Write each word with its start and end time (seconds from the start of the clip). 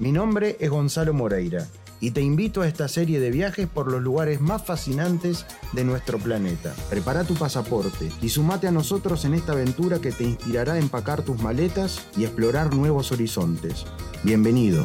Mi 0.00 0.12
nombre 0.12 0.56
es 0.60 0.70
Gonzalo 0.70 1.12
Moreira 1.12 1.66
y 2.00 2.12
te 2.12 2.20
invito 2.20 2.62
a 2.62 2.68
esta 2.68 2.86
serie 2.86 3.18
de 3.18 3.32
viajes 3.32 3.66
por 3.66 3.90
los 3.90 4.00
lugares 4.00 4.40
más 4.40 4.64
fascinantes 4.64 5.44
de 5.72 5.82
nuestro 5.82 6.18
planeta. 6.18 6.72
Prepara 6.88 7.24
tu 7.24 7.34
pasaporte 7.34 8.08
y 8.22 8.28
sumate 8.28 8.68
a 8.68 8.70
nosotros 8.70 9.24
en 9.24 9.34
esta 9.34 9.54
aventura 9.54 9.98
que 9.98 10.12
te 10.12 10.22
inspirará 10.22 10.74
a 10.74 10.78
empacar 10.78 11.22
tus 11.22 11.42
maletas 11.42 12.06
y 12.16 12.22
explorar 12.22 12.72
nuevos 12.72 13.10
horizontes. 13.10 13.86
Bienvenido. 14.22 14.84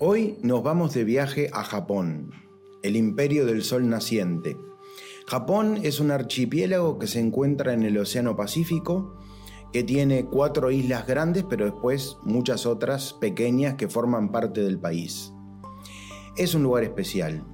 Hoy 0.00 0.36
nos 0.42 0.64
vamos 0.64 0.94
de 0.94 1.04
viaje 1.04 1.48
a 1.52 1.62
Japón, 1.62 2.32
el 2.82 2.96
imperio 2.96 3.46
del 3.46 3.62
sol 3.62 3.88
naciente. 3.88 4.56
Japón 5.28 5.78
es 5.84 6.00
un 6.00 6.10
archipiélago 6.10 6.98
que 6.98 7.06
se 7.06 7.20
encuentra 7.20 7.72
en 7.72 7.84
el 7.84 7.98
Océano 7.98 8.34
Pacífico 8.34 9.16
que 9.72 9.82
tiene 9.84 10.24
cuatro 10.24 10.70
islas 10.70 11.06
grandes, 11.06 11.44
pero 11.48 11.64
después 11.64 12.18
muchas 12.24 12.66
otras 12.66 13.12
pequeñas 13.14 13.74
que 13.74 13.88
forman 13.88 14.32
parte 14.32 14.62
del 14.62 14.78
país. 14.78 15.32
Es 16.36 16.54
un 16.54 16.62
lugar 16.62 16.84
especial. 16.84 17.44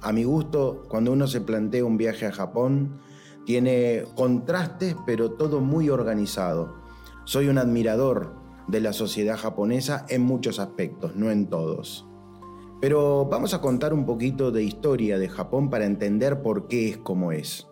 A 0.00 0.12
mi 0.12 0.24
gusto, 0.24 0.82
cuando 0.88 1.12
uno 1.12 1.26
se 1.26 1.40
plantea 1.40 1.84
un 1.84 1.96
viaje 1.96 2.26
a 2.26 2.32
Japón, 2.32 2.98
tiene 3.44 4.04
contrastes, 4.14 4.96
pero 5.06 5.32
todo 5.32 5.60
muy 5.60 5.90
organizado. 5.90 6.74
Soy 7.24 7.48
un 7.48 7.58
admirador 7.58 8.34
de 8.66 8.80
la 8.80 8.92
sociedad 8.92 9.36
japonesa 9.36 10.06
en 10.08 10.22
muchos 10.22 10.58
aspectos, 10.58 11.16
no 11.16 11.30
en 11.30 11.48
todos. 11.48 12.06
Pero 12.80 13.26
vamos 13.26 13.52
a 13.52 13.60
contar 13.60 13.92
un 13.92 14.06
poquito 14.06 14.50
de 14.50 14.62
historia 14.62 15.18
de 15.18 15.28
Japón 15.28 15.68
para 15.68 15.84
entender 15.84 16.42
por 16.42 16.66
qué 16.66 16.88
es 16.88 16.98
como 16.98 17.30
es. 17.30 17.69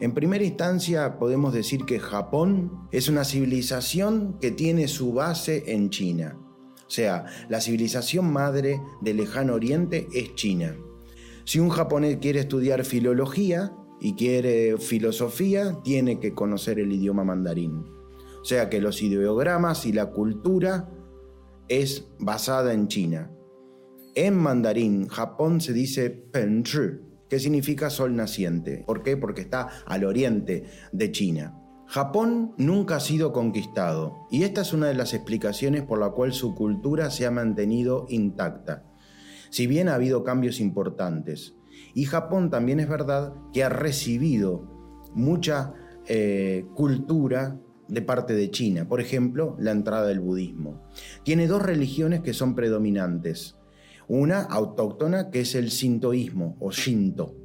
En 0.00 0.14
primera 0.14 0.42
instancia 0.42 1.18
podemos 1.18 1.52
decir 1.52 1.84
que 1.84 2.00
Japón 2.00 2.88
es 2.90 3.08
una 3.10 3.22
civilización 3.22 4.38
que 4.40 4.50
tiene 4.50 4.88
su 4.88 5.12
base 5.12 5.74
en 5.74 5.90
China. 5.90 6.38
O 6.86 6.90
sea, 6.90 7.26
la 7.50 7.60
civilización 7.60 8.32
madre 8.32 8.80
del 9.02 9.18
lejano 9.18 9.52
oriente 9.54 10.08
es 10.14 10.34
China. 10.36 10.74
Si 11.44 11.58
un 11.58 11.68
japonés 11.68 12.16
quiere 12.16 12.40
estudiar 12.40 12.84
filología 12.86 13.76
y 14.00 14.14
quiere 14.14 14.78
filosofía, 14.78 15.78
tiene 15.84 16.18
que 16.18 16.32
conocer 16.32 16.78
el 16.78 16.90
idioma 16.92 17.22
mandarín. 17.22 17.84
O 18.40 18.44
sea 18.44 18.70
que 18.70 18.80
los 18.80 19.02
ideogramas 19.02 19.84
y 19.84 19.92
la 19.92 20.06
cultura 20.06 20.88
es 21.68 22.08
basada 22.18 22.72
en 22.72 22.88
China. 22.88 23.30
En 24.14 24.34
mandarín, 24.34 25.08
Japón 25.08 25.60
se 25.60 25.74
dice 25.74 26.08
Penchu, 26.08 27.09
¿Qué 27.30 27.38
significa 27.38 27.90
sol 27.90 28.16
naciente? 28.16 28.82
¿Por 28.84 29.04
qué? 29.04 29.16
Porque 29.16 29.42
está 29.42 29.68
al 29.86 30.04
oriente 30.04 30.64
de 30.90 31.12
China. 31.12 31.56
Japón 31.86 32.54
nunca 32.58 32.96
ha 32.96 33.00
sido 33.00 33.32
conquistado 33.32 34.26
y 34.32 34.42
esta 34.42 34.62
es 34.62 34.72
una 34.72 34.88
de 34.88 34.94
las 34.94 35.14
explicaciones 35.14 35.82
por 35.84 36.00
la 36.00 36.10
cual 36.10 36.32
su 36.32 36.56
cultura 36.56 37.08
se 37.10 37.26
ha 37.26 37.30
mantenido 37.30 38.06
intacta, 38.08 38.84
si 39.48 39.68
bien 39.68 39.88
ha 39.88 39.94
habido 39.94 40.24
cambios 40.24 40.58
importantes. 40.58 41.54
Y 41.94 42.04
Japón 42.04 42.50
también 42.50 42.80
es 42.80 42.88
verdad 42.88 43.32
que 43.52 43.62
ha 43.62 43.68
recibido 43.68 44.68
mucha 45.14 45.72
eh, 46.06 46.66
cultura 46.74 47.60
de 47.86 48.02
parte 48.02 48.34
de 48.34 48.50
China, 48.50 48.88
por 48.88 49.00
ejemplo, 49.00 49.56
la 49.60 49.70
entrada 49.70 50.06
del 50.06 50.20
budismo. 50.20 50.82
Tiene 51.24 51.46
dos 51.46 51.62
religiones 51.62 52.20
que 52.20 52.34
son 52.34 52.56
predominantes, 52.56 53.56
una 54.10 54.42
autóctona 54.42 55.30
que 55.30 55.42
es 55.42 55.54
el 55.54 55.70
sintoísmo 55.70 56.56
o 56.58 56.72
shinto 56.72 57.36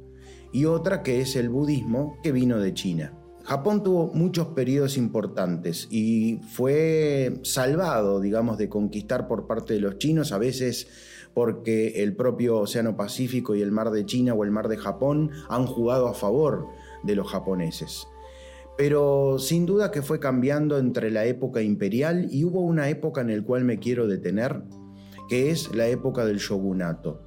y 0.52 0.64
otra 0.64 1.04
que 1.04 1.20
es 1.20 1.36
el 1.36 1.48
budismo 1.48 2.18
que 2.24 2.32
vino 2.32 2.58
de 2.58 2.74
China. 2.74 3.16
Japón 3.44 3.84
tuvo 3.84 4.08
muchos 4.12 4.48
periodos 4.48 4.96
importantes 4.96 5.86
y 5.92 6.40
fue 6.50 7.38
salvado, 7.44 8.20
digamos, 8.20 8.58
de 8.58 8.68
conquistar 8.68 9.28
por 9.28 9.46
parte 9.46 9.74
de 9.74 9.80
los 9.80 9.98
chinos, 9.98 10.32
a 10.32 10.38
veces 10.38 10.88
porque 11.34 12.02
el 12.02 12.16
propio 12.16 12.58
Océano 12.58 12.96
Pacífico 12.96 13.54
y 13.54 13.62
el 13.62 13.70
Mar 13.70 13.92
de 13.92 14.04
China 14.04 14.34
o 14.34 14.42
el 14.42 14.50
Mar 14.50 14.66
de 14.66 14.76
Japón 14.76 15.30
han 15.48 15.66
jugado 15.66 16.08
a 16.08 16.14
favor 16.14 16.66
de 17.04 17.14
los 17.14 17.30
japoneses. 17.30 18.08
Pero 18.76 19.38
sin 19.38 19.66
duda 19.66 19.92
que 19.92 20.02
fue 20.02 20.18
cambiando 20.18 20.78
entre 20.78 21.12
la 21.12 21.26
época 21.26 21.62
imperial 21.62 22.26
y 22.28 22.42
hubo 22.42 22.60
una 22.60 22.88
época 22.88 23.20
en 23.20 23.36
la 23.36 23.44
cual 23.44 23.62
me 23.62 23.78
quiero 23.78 24.08
detener, 24.08 24.64
que 25.28 25.50
es 25.50 25.74
la 25.74 25.86
época 25.88 26.24
del 26.24 26.38
shogunato. 26.38 27.22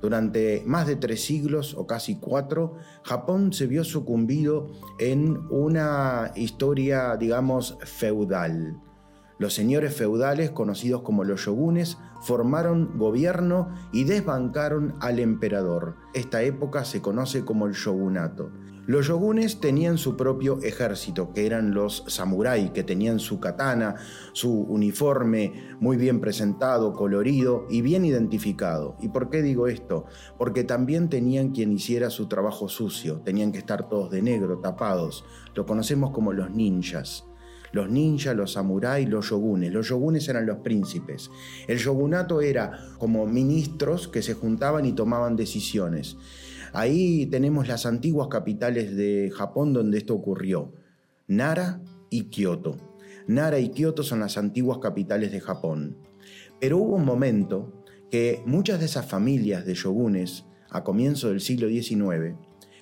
Durante 0.00 0.64
más 0.66 0.88
de 0.88 0.96
tres 0.96 1.24
siglos 1.24 1.74
o 1.78 1.86
casi 1.86 2.16
cuatro, 2.18 2.74
Japón 3.04 3.52
se 3.52 3.68
vio 3.68 3.84
sucumbido 3.84 4.72
en 4.98 5.38
una 5.48 6.32
historia, 6.34 7.16
digamos, 7.16 7.78
feudal. 7.84 8.80
Los 9.38 9.54
señores 9.54 9.94
feudales, 9.94 10.50
conocidos 10.50 11.02
como 11.02 11.24
los 11.24 11.40
shogunes, 11.40 11.98
formaron 12.20 12.98
gobierno 12.98 13.74
y 13.92 14.04
desbancaron 14.04 14.94
al 15.00 15.18
emperador. 15.18 15.96
Esta 16.14 16.42
época 16.42 16.84
se 16.84 17.00
conoce 17.00 17.44
como 17.44 17.66
el 17.66 17.72
shogunato. 17.72 18.50
Los 18.84 19.06
yogunes 19.06 19.60
tenían 19.60 19.96
su 19.96 20.16
propio 20.16 20.60
ejército, 20.60 21.32
que 21.32 21.46
eran 21.46 21.72
los 21.72 22.02
samuráis, 22.08 22.72
que 22.72 22.82
tenían 22.82 23.20
su 23.20 23.38
katana, 23.38 23.94
su 24.32 24.62
uniforme 24.62 25.76
muy 25.78 25.96
bien 25.96 26.20
presentado, 26.20 26.92
colorido 26.92 27.66
y 27.70 27.80
bien 27.80 28.04
identificado. 28.04 28.96
¿Y 29.00 29.10
por 29.10 29.30
qué 29.30 29.40
digo 29.40 29.68
esto? 29.68 30.06
Porque 30.36 30.64
también 30.64 31.08
tenían 31.08 31.50
quien 31.50 31.70
hiciera 31.70 32.10
su 32.10 32.26
trabajo 32.26 32.68
sucio, 32.68 33.20
tenían 33.20 33.52
que 33.52 33.58
estar 33.58 33.88
todos 33.88 34.10
de 34.10 34.20
negro, 34.20 34.58
tapados. 34.58 35.24
Lo 35.54 35.64
conocemos 35.64 36.10
como 36.10 36.32
los 36.32 36.50
ninjas 36.50 37.24
los 37.72 37.88
ninjas, 37.88 38.36
los 38.36 38.52
samuráis, 38.52 39.08
los 39.08 39.30
yogunes. 39.30 39.72
Los 39.72 39.88
yogunes 39.88 40.28
eran 40.28 40.46
los 40.46 40.58
príncipes. 40.58 41.30
El 41.66 41.78
yogunato 41.78 42.40
era 42.40 42.78
como 42.98 43.26
ministros 43.26 44.08
que 44.08 44.22
se 44.22 44.34
juntaban 44.34 44.84
y 44.84 44.92
tomaban 44.92 45.36
decisiones. 45.36 46.18
Ahí 46.74 47.26
tenemos 47.26 47.68
las 47.68 47.84
antiguas 47.84 48.28
capitales 48.28 48.96
de 48.96 49.30
Japón 49.30 49.74
donde 49.74 49.98
esto 49.98 50.14
ocurrió, 50.14 50.72
Nara 51.26 51.82
y 52.08 52.30
Kioto. 52.30 52.78
Nara 53.26 53.58
y 53.58 53.68
Kioto 53.68 54.02
son 54.02 54.20
las 54.20 54.38
antiguas 54.38 54.78
capitales 54.78 55.32
de 55.32 55.40
Japón. 55.40 55.98
Pero 56.60 56.78
hubo 56.78 56.96
un 56.96 57.04
momento 57.04 57.84
que 58.10 58.42
muchas 58.46 58.80
de 58.80 58.86
esas 58.86 59.04
familias 59.04 59.66
de 59.66 59.74
shogunes, 59.74 60.46
a 60.70 60.82
comienzo 60.82 61.28
del 61.28 61.42
siglo 61.42 61.68
XIX, 61.68 62.36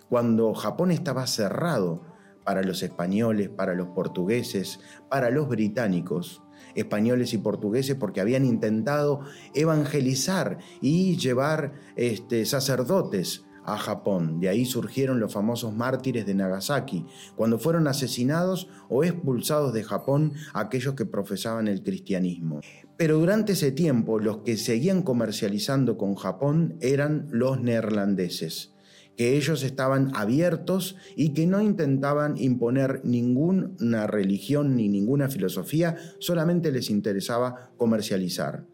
cuando 0.09 0.55
Japón 0.55 0.93
estaba 0.93 1.27
cerrado 1.27 2.03
para 2.45 2.63
los 2.63 2.85
españoles, 2.85 3.49
para 3.49 3.75
los 3.75 3.89
portugueses, 3.89 4.79
para 5.09 5.31
los 5.31 5.49
británicos, 5.49 6.43
españoles 6.77 7.35
y 7.35 7.39
portugueses 7.39 7.97
porque 7.97 8.21
habían 8.21 8.45
intentado 8.45 9.23
evangelizar 9.53 10.59
y 10.81 11.17
llevar 11.17 11.73
este, 11.97 12.47
sacerdotes 12.47 13.45
a 13.65 13.77
Japón. 13.77 14.41
De 14.41 14.49
ahí 14.49 14.65
surgieron 14.65 15.21
los 15.21 15.33
famosos 15.33 15.75
mártires 15.75 16.27
de 16.27 16.35
Nagasaki, 16.35 17.07
cuando 17.37 17.59
fueron 17.59 17.87
asesinados 17.87 18.69
o 18.89 19.05
expulsados 19.05 19.73
de 19.73 19.85
Japón 19.85 20.33
aquellos 20.53 20.95
que 20.95 21.07
profesaban 21.07 21.69
el 21.69 21.83
cristianismo. 21.83 22.61
Pero 22.97 23.19
durante 23.19 23.53
ese 23.53 23.73
tiempo 23.73 24.19
los 24.19 24.39
que 24.39 24.57
seguían 24.57 25.03
comercializando 25.03 25.97
con 25.97 26.15
Japón 26.15 26.77
eran 26.81 27.29
los 27.31 27.61
neerlandeses 27.61 28.75
que 29.21 29.37
ellos 29.37 29.63
estaban 29.65 30.13
abiertos 30.15 30.97
y 31.15 31.35
que 31.35 31.47
no 31.47 31.61
intentaban 31.61 32.39
imponer 32.39 33.03
ninguna 33.05 34.07
religión 34.07 34.77
ni 34.77 34.89
ninguna 34.89 35.29
filosofía, 35.29 35.97
solamente 36.21 36.73
les 36.73 36.89
interesaba 36.89 37.71
comercializar. 37.77 38.65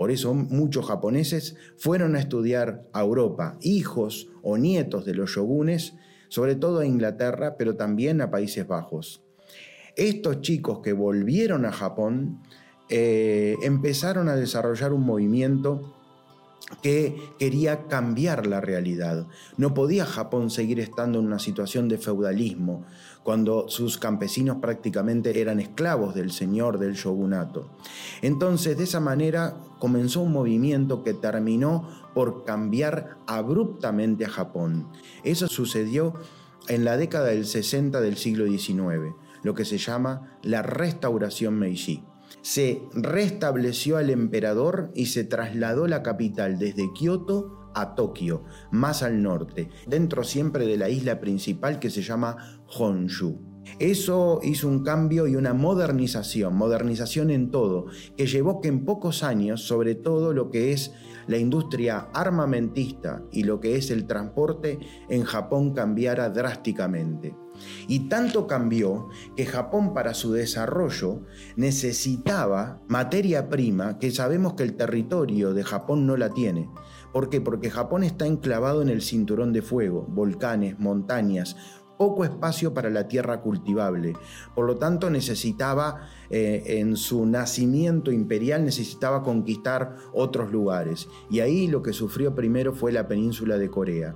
Por 0.00 0.10
eso 0.10 0.32
muchos 0.32 0.86
japoneses 0.86 1.56
fueron 1.76 2.16
a 2.16 2.20
estudiar 2.20 2.88
a 2.94 3.02
Europa, 3.02 3.58
hijos 3.60 4.30
o 4.42 4.56
nietos 4.56 5.04
de 5.04 5.12
los 5.12 5.28
shogunes, 5.28 5.92
sobre 6.30 6.54
todo 6.54 6.78
a 6.78 6.86
Inglaterra, 6.86 7.56
pero 7.58 7.76
también 7.76 8.22
a 8.22 8.30
Países 8.30 8.66
Bajos. 8.66 9.22
Estos 9.96 10.40
chicos 10.40 10.80
que 10.82 10.94
volvieron 10.94 11.66
a 11.66 11.72
Japón 11.72 12.40
eh, 12.88 13.56
empezaron 13.62 14.30
a 14.30 14.36
desarrollar 14.36 14.94
un 14.94 15.04
movimiento 15.04 15.94
que 16.82 17.14
quería 17.38 17.86
cambiar 17.86 18.46
la 18.46 18.62
realidad. 18.62 19.26
No 19.58 19.74
podía 19.74 20.06
Japón 20.06 20.48
seguir 20.48 20.80
estando 20.80 21.18
en 21.18 21.26
una 21.26 21.38
situación 21.38 21.88
de 21.88 21.98
feudalismo, 21.98 22.86
cuando 23.22 23.68
sus 23.68 23.98
campesinos 23.98 24.58
prácticamente 24.62 25.38
eran 25.38 25.60
esclavos 25.60 26.14
del 26.14 26.30
señor 26.30 26.78
del 26.78 26.94
shogunato. 26.94 27.68
Entonces, 28.22 28.78
de 28.78 28.84
esa 28.84 29.00
manera 29.00 29.58
comenzó 29.80 30.20
un 30.20 30.30
movimiento 30.30 31.02
que 31.02 31.14
terminó 31.14 31.88
por 32.14 32.44
cambiar 32.44 33.18
abruptamente 33.26 34.24
a 34.24 34.30
Japón. 34.30 34.88
Eso 35.24 35.48
sucedió 35.48 36.14
en 36.68 36.84
la 36.84 36.96
década 36.96 37.26
del 37.26 37.46
60 37.46 38.00
del 38.00 38.16
siglo 38.16 38.46
XIX, 38.46 39.12
lo 39.42 39.54
que 39.54 39.64
se 39.64 39.78
llama 39.78 40.38
la 40.44 40.62
restauración 40.62 41.58
Meiji 41.58 42.04
se 42.42 42.82
restableció 42.94 43.96
al 43.96 44.10
emperador 44.10 44.90
y 44.94 45.06
se 45.06 45.24
trasladó 45.24 45.86
la 45.86 46.02
capital 46.02 46.58
desde 46.58 46.92
Kioto 46.92 47.70
a 47.74 47.94
Tokio, 47.94 48.44
más 48.70 49.02
al 49.02 49.22
norte, 49.22 49.68
dentro 49.86 50.24
siempre 50.24 50.66
de 50.66 50.76
la 50.76 50.88
isla 50.88 51.20
principal 51.20 51.78
que 51.78 51.90
se 51.90 52.02
llama 52.02 52.62
Honshu. 52.66 53.49
Eso 53.78 54.40
hizo 54.42 54.68
un 54.68 54.82
cambio 54.82 55.26
y 55.26 55.36
una 55.36 55.54
modernización, 55.54 56.56
modernización 56.56 57.30
en 57.30 57.50
todo, 57.50 57.86
que 58.16 58.26
llevó 58.26 58.60
que 58.60 58.68
en 58.68 58.84
pocos 58.84 59.22
años, 59.22 59.62
sobre 59.62 59.94
todo 59.94 60.32
lo 60.32 60.50
que 60.50 60.72
es 60.72 60.92
la 61.26 61.38
industria 61.38 62.08
armamentista 62.12 63.22
y 63.30 63.44
lo 63.44 63.60
que 63.60 63.76
es 63.76 63.90
el 63.90 64.06
transporte 64.06 64.78
en 65.08 65.22
Japón 65.24 65.72
cambiara 65.74 66.28
drásticamente. 66.28 67.36
Y 67.88 68.08
tanto 68.08 68.46
cambió 68.46 69.08
que 69.36 69.46
Japón 69.46 69.92
para 69.94 70.14
su 70.14 70.32
desarrollo 70.32 71.22
necesitaba 71.56 72.80
materia 72.88 73.48
prima 73.48 73.98
que 73.98 74.10
sabemos 74.10 74.54
que 74.54 74.62
el 74.62 74.76
territorio 74.76 75.52
de 75.52 75.62
Japón 75.62 76.06
no 76.06 76.16
la 76.16 76.30
tiene. 76.30 76.70
¿Por 77.12 77.28
qué? 77.28 77.40
Porque 77.40 77.70
Japón 77.70 78.02
está 78.02 78.26
enclavado 78.26 78.82
en 78.82 78.88
el 78.88 79.02
cinturón 79.02 79.52
de 79.52 79.62
fuego, 79.62 80.06
volcanes, 80.08 80.78
montañas, 80.78 81.56
poco 82.00 82.24
espacio 82.24 82.72
para 82.72 82.88
la 82.88 83.08
tierra 83.08 83.42
cultivable. 83.42 84.14
Por 84.54 84.64
lo 84.64 84.78
tanto, 84.78 85.10
necesitaba, 85.10 86.08
eh, 86.30 86.62
en 86.78 86.96
su 86.96 87.26
nacimiento 87.26 88.10
imperial, 88.10 88.64
necesitaba 88.64 89.22
conquistar 89.22 89.96
otros 90.14 90.50
lugares. 90.50 91.08
Y 91.30 91.40
ahí 91.40 91.66
lo 91.66 91.82
que 91.82 91.92
sufrió 91.92 92.34
primero 92.34 92.72
fue 92.72 92.90
la 92.90 93.06
península 93.06 93.58
de 93.58 93.68
Corea. 93.68 94.14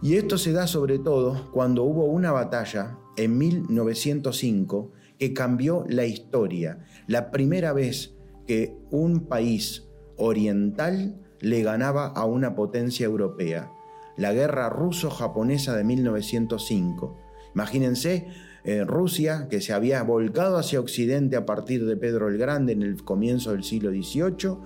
Y 0.00 0.14
esto 0.14 0.38
se 0.38 0.52
da 0.52 0.66
sobre 0.66 0.98
todo 0.98 1.50
cuando 1.52 1.84
hubo 1.84 2.06
una 2.06 2.32
batalla 2.32 2.96
en 3.18 3.36
1905 3.36 4.90
que 5.18 5.34
cambió 5.34 5.84
la 5.86 6.06
historia. 6.06 6.78
La 7.06 7.30
primera 7.30 7.74
vez 7.74 8.14
que 8.46 8.74
un 8.90 9.26
país 9.26 9.86
oriental 10.16 11.20
le 11.40 11.62
ganaba 11.62 12.06
a 12.06 12.24
una 12.24 12.54
potencia 12.54 13.04
europea. 13.04 13.70
La 14.20 14.34
guerra 14.34 14.68
ruso-japonesa 14.68 15.74
de 15.74 15.82
1905. 15.82 17.16
Imagínense 17.54 18.26
eh, 18.64 18.84
Rusia, 18.84 19.48
que 19.48 19.62
se 19.62 19.72
había 19.72 20.02
volcado 20.02 20.58
hacia 20.58 20.78
Occidente 20.78 21.36
a 21.36 21.46
partir 21.46 21.86
de 21.86 21.96
Pedro 21.96 22.28
el 22.28 22.36
Grande 22.36 22.74
en 22.74 22.82
el 22.82 23.02
comienzo 23.02 23.52
del 23.52 23.64
siglo 23.64 23.90
XVIII, 23.90 24.58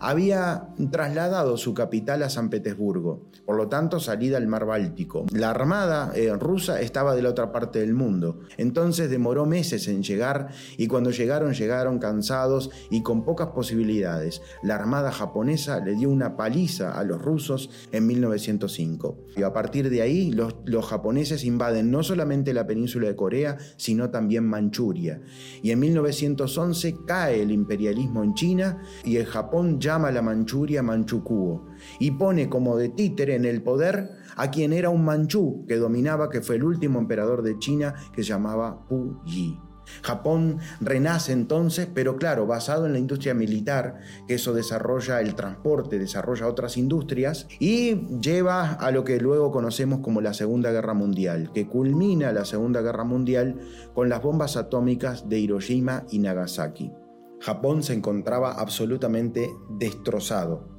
había 0.00 0.68
trasladado 0.90 1.56
su 1.56 1.74
capital 1.74 2.22
a 2.22 2.30
San 2.30 2.50
Petersburgo, 2.50 3.26
por 3.46 3.56
lo 3.56 3.68
tanto 3.68 4.00
salida 4.00 4.36
al 4.36 4.46
mar 4.46 4.66
Báltico. 4.66 5.26
La 5.32 5.50
armada 5.50 6.12
eh, 6.14 6.32
rusa 6.34 6.80
estaba 6.80 7.14
de 7.14 7.22
la 7.22 7.30
otra 7.30 7.52
parte 7.52 7.80
del 7.80 7.94
mundo, 7.94 8.40
entonces 8.56 9.10
demoró 9.10 9.46
meses 9.46 9.88
en 9.88 10.02
llegar 10.02 10.48
y 10.76 10.86
cuando 10.86 11.10
llegaron 11.10 11.52
llegaron 11.52 11.98
cansados 11.98 12.70
y 12.90 13.02
con 13.02 13.24
pocas 13.24 13.48
posibilidades. 13.48 14.42
La 14.62 14.76
armada 14.76 15.12
japonesa 15.12 15.80
le 15.80 15.94
dio 15.94 16.10
una 16.10 16.36
paliza 16.36 16.98
a 16.98 17.04
los 17.04 17.20
rusos 17.20 17.70
en 17.92 18.06
1905. 18.06 19.18
Y 19.36 19.42
a 19.42 19.52
partir 19.52 19.90
de 19.90 20.02
ahí 20.02 20.30
los, 20.30 20.54
los 20.64 20.86
japoneses 20.86 21.44
invaden 21.44 21.90
no 21.90 22.02
solamente 22.02 22.54
la 22.54 22.66
península 22.66 23.08
de 23.08 23.16
Corea, 23.16 23.58
sino 23.76 24.10
también 24.10 24.46
Manchuria. 24.46 25.20
Y 25.62 25.70
en 25.70 25.80
1911 25.80 26.96
cae 27.06 27.42
el 27.42 27.50
imperialismo 27.50 28.22
en 28.22 28.34
China 28.34 28.82
y 29.04 29.16
el 29.16 29.26
Japón 29.26 29.80
llama 29.84 30.10
la 30.10 30.22
Manchuria 30.22 30.82
Manchukuo 30.82 31.66
y 31.98 32.12
pone 32.12 32.48
como 32.48 32.76
de 32.76 32.88
títere 32.88 33.34
en 33.34 33.44
el 33.44 33.62
poder 33.62 34.10
a 34.36 34.50
quien 34.50 34.72
era 34.72 34.90
un 34.90 35.04
manchú 35.04 35.64
que 35.68 35.76
dominaba, 35.76 36.30
que 36.30 36.40
fue 36.40 36.56
el 36.56 36.64
último 36.64 36.98
emperador 36.98 37.42
de 37.42 37.58
China 37.58 37.94
que 38.12 38.22
se 38.22 38.30
llamaba 38.30 38.86
Pu 38.88 39.20
Yi. 39.24 39.58
Japón 40.02 40.58
renace 40.80 41.32
entonces, 41.32 41.86
pero 41.92 42.16
claro, 42.16 42.46
basado 42.46 42.86
en 42.86 42.94
la 42.94 42.98
industria 42.98 43.34
militar, 43.34 44.00
que 44.26 44.34
eso 44.34 44.54
desarrolla 44.54 45.20
el 45.20 45.34
transporte, 45.34 45.98
desarrolla 45.98 46.48
otras 46.48 46.78
industrias 46.78 47.46
y 47.58 48.06
lleva 48.20 48.72
a 48.72 48.90
lo 48.90 49.04
que 49.04 49.20
luego 49.20 49.50
conocemos 49.52 50.00
como 50.00 50.22
la 50.22 50.32
Segunda 50.32 50.72
Guerra 50.72 50.94
Mundial, 50.94 51.50
que 51.52 51.68
culmina 51.68 52.32
la 52.32 52.46
Segunda 52.46 52.80
Guerra 52.80 53.04
Mundial 53.04 53.60
con 53.92 54.08
las 54.08 54.22
bombas 54.22 54.56
atómicas 54.56 55.28
de 55.28 55.38
Hiroshima 55.38 56.04
y 56.10 56.18
Nagasaki. 56.18 57.03
Japón 57.44 57.82
se 57.82 57.92
encontraba 57.92 58.52
absolutamente 58.52 59.50
destrozado. 59.68 60.73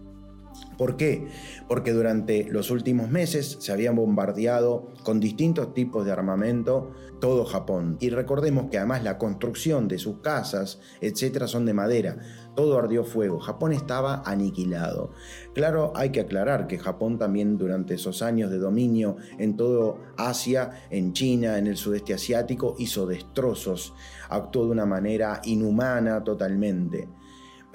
¿Por 0.78 0.98
qué? 0.98 1.28
Porque 1.68 1.94
durante 1.94 2.46
los 2.46 2.69
últimos 2.69 3.10
meses 3.10 3.57
se 3.60 3.72
habían 3.72 3.96
bombardeado 3.96 4.90
con 5.04 5.19
distintos 5.19 5.74
tipos 5.74 6.06
de 6.06 6.12
armamento 6.12 6.92
todo 7.19 7.46
Japón. 7.46 7.98
Y 8.02 8.10
recordemos 8.10 8.69
que 8.69 8.78
además 8.78 9.04
la 9.04 9.18
construcción 9.18 9.88
de 9.88 9.98
sus 9.98 10.19
casas, 10.19 10.80
etcétera, 11.02 11.48
son 11.48 11.66
de 11.66 11.74
madera. 11.74 12.18
Todo 12.56 12.78
ardió 12.78 13.04
fuego. 13.04 13.40
Japón 13.40 13.72
estaba 13.72 14.22
aniquilado. 14.25 15.12
Claro, 15.54 15.94
hay 15.96 16.12
que 16.12 16.22
aclarar 16.22 16.68
que 16.68 16.78
Japón 16.78 17.18
también 17.18 17.58
durante 17.58 17.96
esos 17.96 18.22
años 18.22 18.51
de 18.51 18.58
dominio 18.58 19.16
en 19.38 19.56
todo 19.56 20.00
Asia, 20.18 20.86
en 20.90 21.13
China, 21.13 21.58
en 21.58 21.68
el 21.68 21.78
sudeste 21.78 22.13
asiático, 22.13 22.75
hizo 22.80 23.06
destrozos. 23.06 23.94
Actuó 24.30 24.66
de 24.66 24.72
una 24.72 24.86
manera 24.86 25.42
inhumana 25.46 26.24
totalmente. 26.24 27.08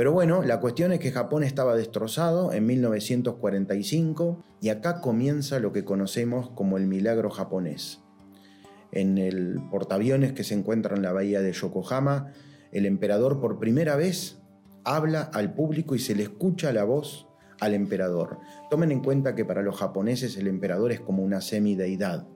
Pero 0.00 0.12
bueno, 0.12 0.42
la 0.42 0.60
cuestión 0.60 0.94
es 0.94 0.98
que 0.98 1.12
Japón 1.12 1.44
estaba 1.44 1.76
destrozado 1.76 2.54
en 2.54 2.64
1945 2.64 4.42
y 4.62 4.70
acá 4.70 5.02
comienza 5.02 5.58
lo 5.58 5.72
que 5.72 5.84
conocemos 5.84 6.48
como 6.54 6.78
el 6.78 6.86
milagro 6.86 7.28
japonés. 7.28 8.00
En 8.92 9.18
el 9.18 9.60
portaaviones 9.70 10.32
que 10.32 10.42
se 10.42 10.54
encuentra 10.54 10.96
en 10.96 11.02
la 11.02 11.12
bahía 11.12 11.42
de 11.42 11.52
Yokohama, 11.52 12.32
el 12.72 12.86
emperador 12.86 13.42
por 13.42 13.58
primera 13.58 13.94
vez 13.94 14.38
habla 14.84 15.20
al 15.20 15.52
público 15.52 15.94
y 15.94 15.98
se 15.98 16.14
le 16.14 16.22
escucha 16.22 16.72
la 16.72 16.84
voz 16.84 17.28
al 17.60 17.74
emperador. 17.74 18.38
Tomen 18.70 18.92
en 18.92 19.02
cuenta 19.02 19.34
que 19.34 19.44
para 19.44 19.60
los 19.60 19.76
japoneses 19.76 20.34
el 20.38 20.46
emperador 20.46 20.92
es 20.92 21.00
como 21.00 21.22
una 21.22 21.42
semideidad, 21.42 22.26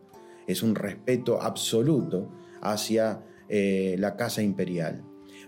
es 0.47 0.63
un 0.63 0.75
respeto 0.75 1.41
absoluto 1.41 2.31
hacia 2.61 3.23
eh, 3.49 3.97
la 3.99 4.17
casa 4.17 4.43
imperial. 4.43 5.03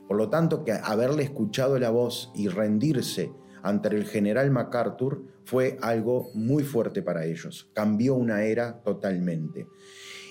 Por 0.09 0.17
lo 0.17 0.31
tanto, 0.31 0.65
que 0.65 0.73
haberle 0.73 1.25
escuchado 1.25 1.79
la 1.79 1.91
voz 1.91 2.31
y 2.35 2.49
rendirse 2.49 3.33
ante 3.63 3.89
el 3.89 4.05
general 4.05 4.51
MacArthur 4.51 5.25
fue 5.45 5.79
algo 5.81 6.31
muy 6.35 6.63
fuerte 6.63 7.03
para 7.03 7.25
ellos. 7.25 7.71
Cambió 7.73 8.15
una 8.15 8.43
era 8.43 8.83
totalmente. 8.83 9.67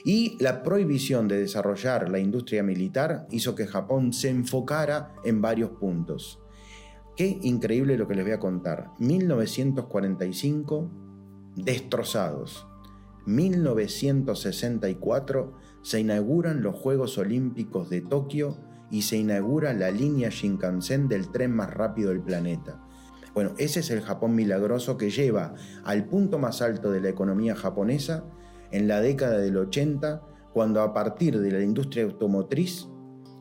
Y 0.05 0.41
la 0.41 0.63
prohibición 0.63 1.27
de 1.27 1.39
desarrollar 1.39 2.09
la 2.09 2.19
industria 2.19 2.63
militar 2.63 3.27
hizo 3.31 3.55
que 3.55 3.65
Japón 3.65 4.13
se 4.13 4.29
enfocara 4.29 5.15
en 5.23 5.41
varios 5.41 5.71
puntos. 5.71 6.39
Qué 7.17 7.39
increíble 7.41 7.97
lo 7.97 8.07
que 8.07 8.15
les 8.15 8.23
voy 8.23 8.33
a 8.33 8.39
contar. 8.39 8.91
1945, 8.99 10.91
destrozados. 11.55 12.67
1964 13.25 15.53
se 15.81 15.99
inauguran 15.99 16.61
los 16.61 16.75
Juegos 16.75 17.17
Olímpicos 17.17 17.89
de 17.89 18.01
Tokio 18.01 18.57
y 18.89 19.03
se 19.03 19.17
inaugura 19.17 19.73
la 19.73 19.91
línea 19.91 20.29
Shinkansen 20.29 21.07
del 21.07 21.31
tren 21.31 21.51
más 21.51 21.73
rápido 21.73 22.09
del 22.09 22.21
planeta. 22.21 22.81
Bueno, 23.33 23.53
ese 23.57 23.81
es 23.81 23.91
el 23.91 24.01
Japón 24.01 24.33
milagroso 24.33 24.97
que 24.97 25.09
lleva 25.09 25.53
al 25.83 26.05
punto 26.05 26.39
más 26.39 26.61
alto 26.61 26.91
de 26.91 27.01
la 27.01 27.09
economía 27.09 27.55
japonesa 27.55 28.23
en 28.71 28.87
la 28.87 29.01
década 29.01 29.37
del 29.37 29.57
80, 29.57 30.21
cuando 30.53 30.81
a 30.81 30.93
partir 30.93 31.39
de 31.39 31.51
la 31.51 31.61
industria 31.61 32.05
automotriz 32.05 32.87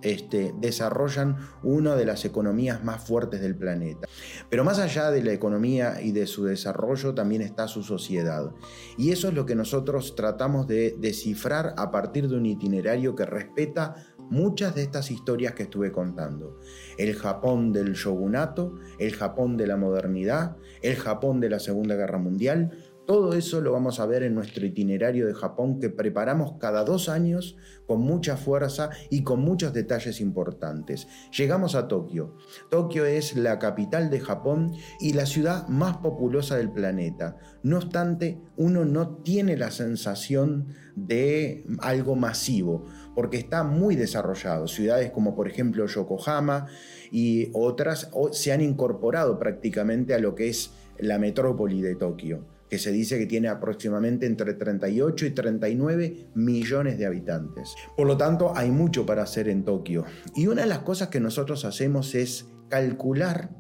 este, 0.05 0.55
desarrollan 0.59 1.39
una 1.63 1.97
de 1.97 2.05
las 2.05 2.25
economías 2.25 2.85
más 2.85 3.03
fuertes 3.03 3.41
del 3.41 3.57
planeta. 3.57 4.07
Pero 4.51 4.63
más 4.63 4.79
allá 4.79 5.11
de 5.11 5.23
la 5.23 5.33
economía 5.33 6.03
y 6.03 6.13
de 6.13 6.27
su 6.27 6.45
desarrollo 6.45 7.15
también 7.15 7.41
está 7.41 7.69
su 7.69 7.83
sociedad. 7.83 8.51
Y 8.99 9.13
eso 9.13 9.29
es 9.29 9.35
lo 9.35 9.47
que 9.47 9.55
nosotros 9.55 10.15
tratamos 10.15 10.67
de 10.67 10.95
descifrar 10.99 11.75
a 11.79 11.91
partir 11.91 12.29
de 12.29 12.37
un 12.37 12.45
itinerario 12.45 13.15
que 13.15 13.25
respeta 13.25 13.95
muchas 14.31 14.75
de 14.75 14.83
estas 14.83 15.11
historias 15.11 15.55
que 15.55 15.65
estuve 15.65 15.93
contando. 15.93 16.59
El 16.99 17.15
Japón 17.15 17.73
del 17.73 17.95
shogunato, 17.95 18.79
el 18.99 19.15
Japón 19.15 19.57
de 19.57 19.67
la 19.67 19.77
modernidad, 19.77 20.57
el 20.83 20.97
Japón 20.97 21.41
de 21.41 21.51
la 21.51 21.59
Segunda 21.59 21.95
Guerra 21.97 22.19
Mundial, 22.19 22.84
Todo 23.07 23.35
eso 23.35 23.61
lo 23.61 23.73
vamos 23.73 24.01
a 24.01 24.07
ver 24.07 24.23
en 24.23 24.35
nuestro 24.35 24.65
itinerario 24.65 25.27
de 25.27 25.35
Japón 25.35 25.79
que 25.79 25.91
preparamos 25.91 26.55
cada 26.59 26.85
dos 26.85 27.11
años 27.11 27.55
con 27.87 28.01
mucha 28.01 28.39
fuerza 28.39 28.89
y 29.11 29.23
con 29.25 29.41
muchos 29.41 29.75
detalles 29.75 30.23
importantes. 30.23 31.07
Llegamos 31.37 31.75
a 31.75 31.87
Tokio. 31.87 32.35
Tokio 32.71 33.05
es 33.05 33.37
la 33.37 33.59
capital 33.59 34.09
de 34.09 34.21
Japón 34.21 34.73
y 35.01 35.13
la 35.13 35.27
ciudad 35.27 35.69
más 35.69 35.99
populosa 35.99 36.57
del 36.57 36.71
planeta. 36.71 37.37
No 37.63 37.77
obstante, 37.77 38.41
uno 38.57 38.87
no 38.87 39.17
tiene 39.19 39.59
la 39.59 39.71
sensación 39.71 40.69
de 40.97 41.67
algo 41.81 42.17
masivo, 42.17 42.87
porque 43.15 43.37
está 43.37 43.65
muy 43.65 43.97
desarrollado. 43.97 44.67
Ciudades 44.67 45.11
como 45.11 45.35
por 45.35 45.47
ejemplo 45.47 45.85
Yokohama 45.87 46.69
y 47.13 47.51
otras 47.53 48.11
se 48.33 48.53
han 48.53 48.63
incorporado 48.63 49.39
prácticamente 49.39 50.15
a 50.15 50.19
lo 50.19 50.35
que 50.35 50.49
es 50.49 50.71
la 50.97 51.19
metrópoli 51.19 51.83
de 51.83 51.97
Tokio 51.97 52.54
que 52.75 52.79
se 52.81 52.91
dice 52.91 53.21
que 53.21 53.27
tiene 53.27 53.47
aproximadamente 53.47 54.27
entre 54.27 54.53
38 54.53 55.27
y 55.27 55.31
39 55.31 56.31
millones 56.35 56.99
de 56.99 57.07
habitantes. 57.07 57.73
Por 57.97 58.09
lo 58.09 58.17
tanto, 58.17 58.53
hay 58.57 58.73
mucho 58.73 59.07
para 59.07 59.23
hacer 59.23 59.49
en 59.49 59.65
Tokio. 59.65 60.05
Y 60.35 60.49
una 60.49 60.63
de 60.63 60.69
las 60.69 60.81
cosas 60.81 61.07
que 61.07 61.21
nosotros 61.21 61.65
hacemos 61.65 62.17
es 62.17 62.49
calcular 62.69 63.51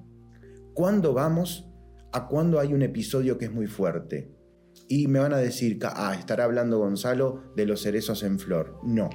cuándo 0.74 1.14
vamos 1.14 1.70
a 2.10 2.26
cuándo 2.26 2.58
hay 2.58 2.74
un 2.74 2.82
episodio 2.82 3.38
que 3.38 3.44
es 3.44 3.52
muy 3.52 3.68
fuerte. 3.68 4.34
Y 4.88 5.06
me 5.06 5.20
van 5.20 5.32
a 5.32 5.38
decir, 5.38 5.78
ah, 5.84 6.16
estará 6.18 6.42
hablando 6.42 6.80
Gonzalo 6.80 7.52
de 7.54 7.66
los 7.66 7.82
cerezos 7.82 8.24
en 8.24 8.40
flor. 8.40 8.80
No. 8.82 9.10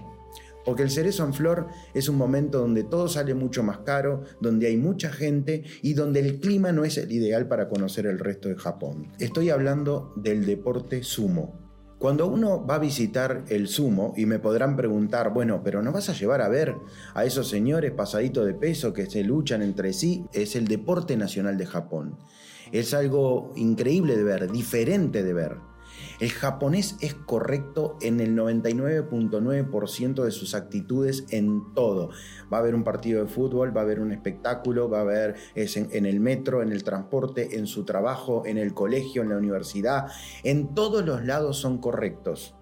Porque 0.69 0.83
el 0.83 0.91
cerezo 0.91 1.23
en 1.23 1.33
flor 1.33 1.65
es 1.95 2.09
un 2.09 2.15
momento 2.15 2.59
donde 2.59 2.83
todo 2.83 3.07
sale 3.07 3.33
mucho 3.33 3.63
más 3.63 3.79
caro, 3.79 4.21
donde 4.39 4.67
hay 4.67 4.77
mucha 4.77 5.11
gente 5.11 5.63
y 5.81 5.93
donde 5.93 6.19
el 6.19 6.39
clima 6.39 6.71
no 6.71 6.85
es 6.85 6.99
el 6.99 7.11
ideal 7.11 7.47
para 7.47 7.67
conocer 7.69 8.05
el 8.05 8.19
resto 8.19 8.49
de 8.49 8.55
Japón. 8.55 9.07
Estoy 9.17 9.49
hablando 9.49 10.13
del 10.15 10.45
deporte 10.45 11.01
sumo. 11.01 11.57
Cuando 11.97 12.27
uno 12.27 12.67
va 12.67 12.75
a 12.75 12.77
visitar 12.77 13.45
el 13.49 13.67
sumo 13.67 14.13
y 14.15 14.27
me 14.27 14.38
podrán 14.38 14.75
preguntar, 14.75 15.33
bueno, 15.33 15.63
pero 15.63 15.81
¿no 15.81 15.91
vas 15.91 16.07
a 16.09 16.13
llevar 16.13 16.43
a 16.43 16.49
ver 16.49 16.75
a 17.15 17.25
esos 17.25 17.49
señores 17.49 17.91
pasaditos 17.91 18.45
de 18.45 18.53
peso 18.53 18.93
que 18.93 19.09
se 19.09 19.23
luchan 19.23 19.63
entre 19.63 19.91
sí? 19.91 20.23
Es 20.33 20.55
el 20.55 20.67
deporte 20.67 21.17
nacional 21.17 21.57
de 21.57 21.65
Japón. 21.65 22.19
Es 22.71 22.93
algo 22.93 23.53
increíble 23.55 24.15
de 24.15 24.23
ver, 24.23 24.51
diferente 24.51 25.23
de 25.23 25.33
ver. 25.33 25.68
El 26.19 26.31
japonés 26.31 26.97
es 27.01 27.13
correcto 27.13 27.97
en 28.01 28.19
el 28.19 28.35
99.9% 28.35 30.23
de 30.23 30.31
sus 30.31 30.53
actitudes 30.55 31.25
en 31.29 31.73
todo. 31.73 32.09
Va 32.51 32.57
a 32.57 32.59
haber 32.59 32.75
un 32.75 32.83
partido 32.83 33.23
de 33.23 33.29
fútbol, 33.29 33.75
va 33.75 33.81
a 33.81 33.83
haber 33.85 33.99
un 33.99 34.11
espectáculo, 34.11 34.89
va 34.89 34.99
a 34.99 35.01
haber 35.01 35.35
en, 35.55 36.05
el 36.05 36.19
metro, 36.19 36.61
en 36.61 36.71
el 36.71 36.83
transporte, 36.83 37.57
en 37.57 37.67
su 37.67 37.85
trabajo, 37.85 38.43
en 38.45 38.57
el 38.57 38.73
colegio, 38.73 39.21
en 39.21 39.29
la 39.29 39.37
universidad. 39.37 40.07
En 40.43 40.75
todos 40.75 41.05
los 41.05 41.23
lados 41.25 41.57
son 41.57 41.79
correctos. 41.79 42.55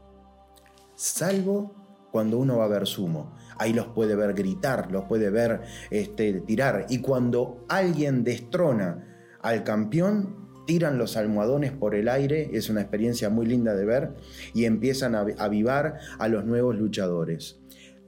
Salvo 0.96 1.76
cuando 2.12 2.38
uno 2.38 2.58
va 2.58 2.66
a 2.66 2.70
ver 2.70 2.88
sumo. 2.88 3.36
Ahí 3.60 3.74
los 3.74 3.88
puede 3.88 4.16
ver 4.16 4.34
gritar, 4.34 4.92
los 4.92 5.06
puede 5.06 5.30
ver 5.30 5.62
este, 5.90 6.42
tirar. 6.42 6.86
Y 6.90 7.00
cuando 7.02 7.66
alguien 7.70 8.24
destrona 8.24 9.38
al 9.42 9.64
campeón, 9.64 10.47
tiran 10.68 11.00
los 11.00 11.18
almohadones 11.18 11.72
por 11.72 11.96
el 11.96 12.08
aire, 12.08 12.52
es 12.54 12.70
una 12.70 12.82
experiencia 12.82 13.32
muy 13.32 13.48
linda 13.48 13.74
de 13.74 13.86
ver, 13.86 14.12
y 14.54 14.66
empiezan 14.66 15.16
a 15.16 15.22
avivar 15.40 15.96
a 16.20 16.28
los 16.28 16.46
nuevos 16.46 16.78
luchadores. 16.78 17.58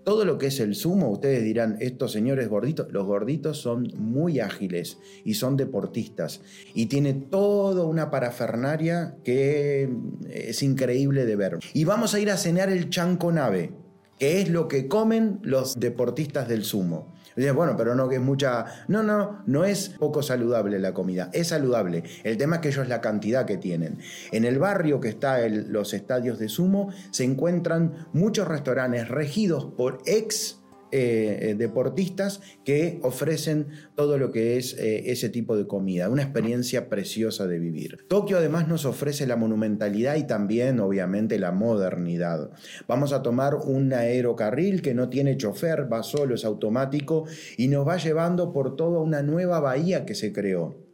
Todo 0.04 0.26
lo 0.26 0.38
que 0.38 0.48
es 0.48 0.60
el 0.60 0.76
sumo, 0.76 1.10
ustedes 1.10 1.44
dirán, 1.44 1.78
estos 1.82 2.12
señores 2.12 2.48
gorditos, 2.48 2.92
los 2.92 3.06
gorditos 3.06 3.58
son 3.60 3.92
muy 3.96 4.40
ágiles 4.40 4.98
y 5.24 5.36
son 5.36 5.56
deportistas 5.58 6.42
y 6.74 6.88
tiene 6.88 7.14
toda 7.14 7.84
una 7.84 8.10
parafernaria 8.10 9.18
que 9.24 9.90
es 10.32 10.64
increíble 10.64 11.26
de 11.26 11.36
ver. 11.36 11.60
Y 11.74 11.84
vamos 11.84 12.14
a 12.14 12.20
ir 12.20 12.32
a 12.32 12.38
cenar 12.38 12.70
el 12.70 12.90
chanco 12.90 13.32
nave, 13.32 13.72
que 14.18 14.42
es 14.42 14.50
lo 14.50 14.68
que 14.68 14.88
comen 14.88 15.40
los 15.44 15.80
deportistas 15.80 16.48
del 16.48 16.64
sumo 16.64 17.14
bueno, 17.54 17.76
pero 17.78 17.96
no 17.96 18.10
que 18.10 18.16
es 18.16 18.22
mucha. 18.22 18.66
No, 18.88 19.04
no, 19.04 19.44
no 19.46 19.66
es 19.66 19.90
poco 19.90 20.22
saludable 20.22 20.80
la 20.80 20.94
comida, 20.94 21.30
es 21.34 21.50
saludable. 21.50 22.04
El 22.24 22.38
tema 22.38 22.58
es 22.58 22.62
que 22.62 22.70
ellos 22.70 22.88
la 22.88 23.02
cantidad 23.02 23.46
que 23.46 23.58
tienen. 23.58 24.00
En 24.32 24.46
el 24.46 24.60
barrio 24.60 25.00
que 25.00 25.10
está 25.10 25.48
los 25.48 25.94
estadios 25.94 26.40
de 26.40 26.50
sumo 26.50 26.92
se 27.12 27.24
encuentran 27.24 28.08
muchos 28.14 28.48
restaurantes 28.48 29.08
regidos 29.08 29.66
por 29.66 30.00
ex 30.06 30.59
eh, 30.92 31.50
eh, 31.50 31.56
deportistas 31.56 32.42
que 32.66 33.00
ofrecen 33.04 33.68
todo 33.96 34.18
lo 34.18 34.32
que 34.32 34.58
es 34.58 34.74
eh, 34.74 35.12
ese 35.12 35.30
tipo 35.30 35.56
de 35.56 35.68
comida, 35.68 36.10
una 36.10 36.24
experiencia 36.24 36.90
preciosa 36.90 37.46
de 37.46 37.60
vivir. 37.60 38.08
Tokio 38.08 38.40
además 38.40 38.68
nos 38.68 38.86
ofrece 38.86 39.28
la 39.28 39.36
monumentalidad 39.36 40.16
y 40.16 40.26
también 40.26 40.80
obviamente 40.80 41.38
la 41.38 41.52
modernidad. 41.52 42.50
Vamos 42.88 43.14
a 43.14 43.22
tomar 43.22 43.54
un 43.54 43.94
aerocarril 43.94 44.82
que 44.82 44.96
no 44.96 45.10
tiene 45.10 45.38
chofer, 45.38 45.92
va 45.92 46.02
solo, 46.02 46.34
es 46.34 46.44
automático 46.44 47.26
y 47.56 47.68
nos 47.68 47.88
va 47.88 47.98
llevando 47.98 48.52
por 48.52 48.76
toda 48.76 49.00
una 49.00 49.22
nueva 49.22 49.60
bahía 49.60 50.08
que 50.08 50.16
se 50.16 50.34
creó. 50.34 50.88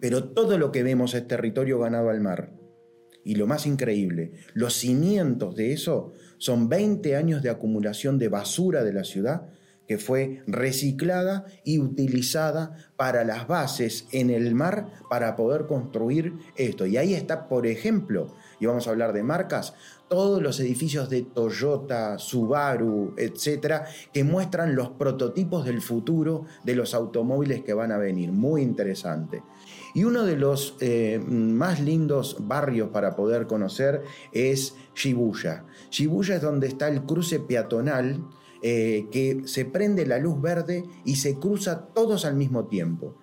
Pero 0.00 0.30
todo 0.30 0.56
lo 0.56 0.72
que 0.72 0.82
vemos 0.82 1.12
es 1.12 1.28
territorio 1.28 1.78
ganado 1.78 2.08
al 2.08 2.22
mar. 2.22 2.54
Y 3.22 3.34
lo 3.34 3.46
más 3.46 3.66
increíble, 3.66 4.32
los 4.54 4.74
cimientos 4.74 5.56
de 5.56 5.74
eso 5.74 6.14
son 6.40 6.68
20 6.68 7.14
años 7.16 7.42
de 7.42 7.50
acumulación 7.50 8.18
de 8.18 8.28
basura 8.28 8.82
de 8.82 8.92
la 8.94 9.04
ciudad 9.04 9.42
que 9.90 9.98
fue 9.98 10.44
reciclada 10.46 11.46
y 11.64 11.80
utilizada 11.80 12.76
para 12.96 13.24
las 13.24 13.48
bases 13.48 14.06
en 14.12 14.30
el 14.30 14.54
mar 14.54 14.86
para 15.10 15.34
poder 15.34 15.66
construir 15.66 16.32
esto. 16.54 16.86
Y 16.86 16.96
ahí 16.96 17.12
está, 17.12 17.48
por 17.48 17.66
ejemplo, 17.66 18.32
y 18.60 18.66
vamos 18.66 18.86
a 18.86 18.90
hablar 18.90 19.12
de 19.12 19.24
marcas, 19.24 19.74
todos 20.08 20.40
los 20.40 20.60
edificios 20.60 21.10
de 21.10 21.22
Toyota, 21.22 22.18
Subaru, 22.18 23.14
etcétera, 23.18 23.84
que 24.12 24.22
muestran 24.22 24.76
los 24.76 24.90
prototipos 24.90 25.64
del 25.64 25.82
futuro 25.82 26.44
de 26.62 26.76
los 26.76 26.94
automóviles 26.94 27.64
que 27.64 27.74
van 27.74 27.90
a 27.90 27.98
venir. 27.98 28.30
Muy 28.30 28.62
interesante. 28.62 29.42
Y 29.94 30.04
uno 30.04 30.24
de 30.24 30.36
los 30.36 30.76
eh, 30.80 31.20
más 31.26 31.80
lindos 31.80 32.36
barrios 32.40 32.90
para 32.90 33.16
poder 33.16 33.46
conocer 33.46 34.02
es 34.32 34.74
Shibuya. 34.94 35.64
Shibuya 35.90 36.36
es 36.36 36.42
donde 36.42 36.68
está 36.68 36.88
el 36.88 37.02
cruce 37.02 37.40
peatonal 37.40 38.24
eh, 38.62 39.06
que 39.10 39.42
se 39.46 39.64
prende 39.64 40.06
la 40.06 40.18
luz 40.18 40.40
verde 40.40 40.84
y 41.04 41.16
se 41.16 41.38
cruza 41.38 41.86
todos 41.94 42.24
al 42.24 42.34
mismo 42.34 42.66
tiempo. 42.66 43.16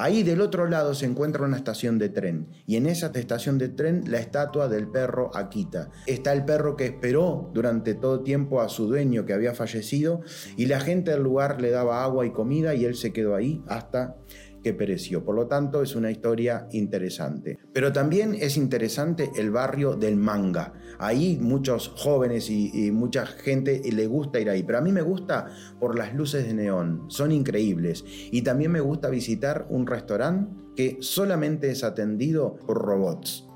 Ahí 0.00 0.22
del 0.22 0.40
otro 0.40 0.68
lado 0.68 0.94
se 0.94 1.06
encuentra 1.06 1.44
una 1.44 1.56
estación 1.56 1.98
de 1.98 2.08
tren 2.08 2.46
y 2.68 2.76
en 2.76 2.86
esa 2.86 3.10
estación 3.12 3.58
de 3.58 3.68
tren 3.68 4.04
la 4.06 4.20
estatua 4.20 4.68
del 4.68 4.86
perro 4.86 5.32
Akita. 5.34 5.90
Está 6.06 6.32
el 6.32 6.44
perro 6.44 6.76
que 6.76 6.84
esperó 6.84 7.50
durante 7.52 7.94
todo 7.94 8.20
tiempo 8.22 8.60
a 8.60 8.68
su 8.68 8.86
dueño 8.86 9.26
que 9.26 9.32
había 9.32 9.54
fallecido 9.54 10.20
y 10.56 10.66
la 10.66 10.78
gente 10.78 11.10
del 11.10 11.24
lugar 11.24 11.60
le 11.60 11.70
daba 11.70 12.04
agua 12.04 12.24
y 12.24 12.30
comida 12.30 12.76
y 12.76 12.84
él 12.84 12.94
se 12.94 13.12
quedó 13.12 13.34
ahí 13.34 13.64
hasta 13.66 14.14
que 14.62 14.74
pereció. 14.74 15.24
Por 15.24 15.34
lo 15.34 15.46
tanto, 15.46 15.82
es 15.82 15.94
una 15.94 16.10
historia 16.10 16.68
interesante. 16.72 17.58
Pero 17.72 17.92
también 17.92 18.34
es 18.34 18.56
interesante 18.56 19.30
el 19.36 19.50
barrio 19.50 19.96
del 19.96 20.16
manga. 20.16 20.74
Ahí 20.98 21.38
muchos 21.40 21.88
jóvenes 21.96 22.50
y, 22.50 22.90
mucha 22.90 23.26
gente 23.26 23.80
le 23.90 24.06
gusta 24.06 24.40
ir 24.40 24.50
ahí. 24.50 24.62
Pero 24.62 24.78
a 24.78 24.82
mí 24.82 24.92
me 24.92 25.02
gusta 25.02 25.46
por 25.78 25.96
las 25.96 26.14
luces 26.14 26.46
de 26.46 26.54
neón. 26.54 27.04
Son 27.08 27.32
increíbles. 27.32 28.04
Y 28.30 28.42
también 28.42 28.72
me 28.72 28.80
gusta 28.80 29.08
visitar 29.08 29.66
un 29.70 29.86
restaurante 29.86 30.52
que 30.76 30.98
solamente 31.00 31.70
es 31.70 31.82
atendido 31.84 32.56
por 32.66 32.78
robots. 32.78 33.46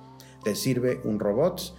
Te 0.44 0.54
sirve 0.54 1.00
un 1.04 1.20
robot 1.20 1.74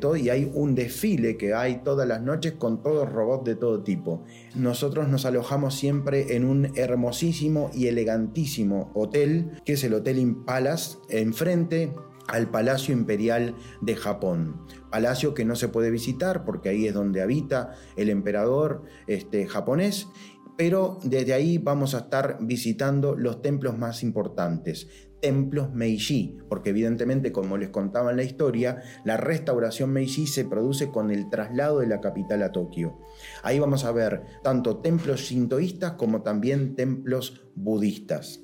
todo, 0.00 0.16
y 0.16 0.30
hay 0.30 0.50
un 0.54 0.74
desfile 0.74 1.36
que 1.36 1.54
hay 1.54 1.82
todas 1.82 2.08
las 2.08 2.22
noches 2.22 2.54
con 2.54 2.82
todos 2.82 3.10
robots 3.10 3.44
de 3.44 3.54
todo 3.54 3.82
tipo. 3.82 4.24
Nosotros 4.54 5.08
nos 5.08 5.26
alojamos 5.26 5.74
siempre 5.74 6.36
en 6.36 6.44
un 6.44 6.72
hermosísimo 6.76 7.70
y 7.74 7.86
elegantísimo 7.86 8.90
hotel, 8.94 9.50
que 9.64 9.74
es 9.74 9.84
el 9.84 9.94
Hotel 9.94 10.18
Impalas, 10.18 10.98
enfrente 11.10 11.92
al 12.28 12.50
Palacio 12.50 12.94
Imperial 12.94 13.54
de 13.80 13.96
Japón. 13.96 14.62
Palacio 14.90 15.34
que 15.34 15.44
no 15.44 15.56
se 15.56 15.68
puede 15.68 15.90
visitar 15.90 16.44
porque 16.44 16.68
ahí 16.68 16.86
es 16.86 16.94
donde 16.94 17.22
habita 17.22 17.74
el 17.96 18.10
emperador 18.10 18.84
este, 19.06 19.46
japonés 19.46 20.08
pero 20.58 20.98
desde 21.04 21.34
ahí 21.34 21.56
vamos 21.58 21.94
a 21.94 21.98
estar 21.98 22.38
visitando 22.40 23.14
los 23.14 23.42
templos 23.42 23.78
más 23.78 24.02
importantes 24.02 24.88
templos 25.20 25.72
Meiji, 25.72 26.38
porque 26.48 26.70
evidentemente, 26.70 27.32
como 27.32 27.56
les 27.56 27.70
contaba 27.70 28.10
en 28.10 28.16
la 28.16 28.22
historia, 28.22 28.82
la 29.04 29.16
restauración 29.16 29.90
Meiji 29.90 30.26
se 30.26 30.44
produce 30.44 30.90
con 30.90 31.10
el 31.10 31.28
traslado 31.30 31.80
de 31.80 31.86
la 31.86 32.00
capital 32.00 32.42
a 32.42 32.52
Tokio. 32.52 32.98
Ahí 33.42 33.58
vamos 33.58 33.84
a 33.84 33.92
ver 33.92 34.22
tanto 34.42 34.78
templos 34.78 35.26
sintoístas 35.26 35.92
como 35.92 36.22
también 36.22 36.76
templos 36.76 37.42
budistas. 37.54 38.40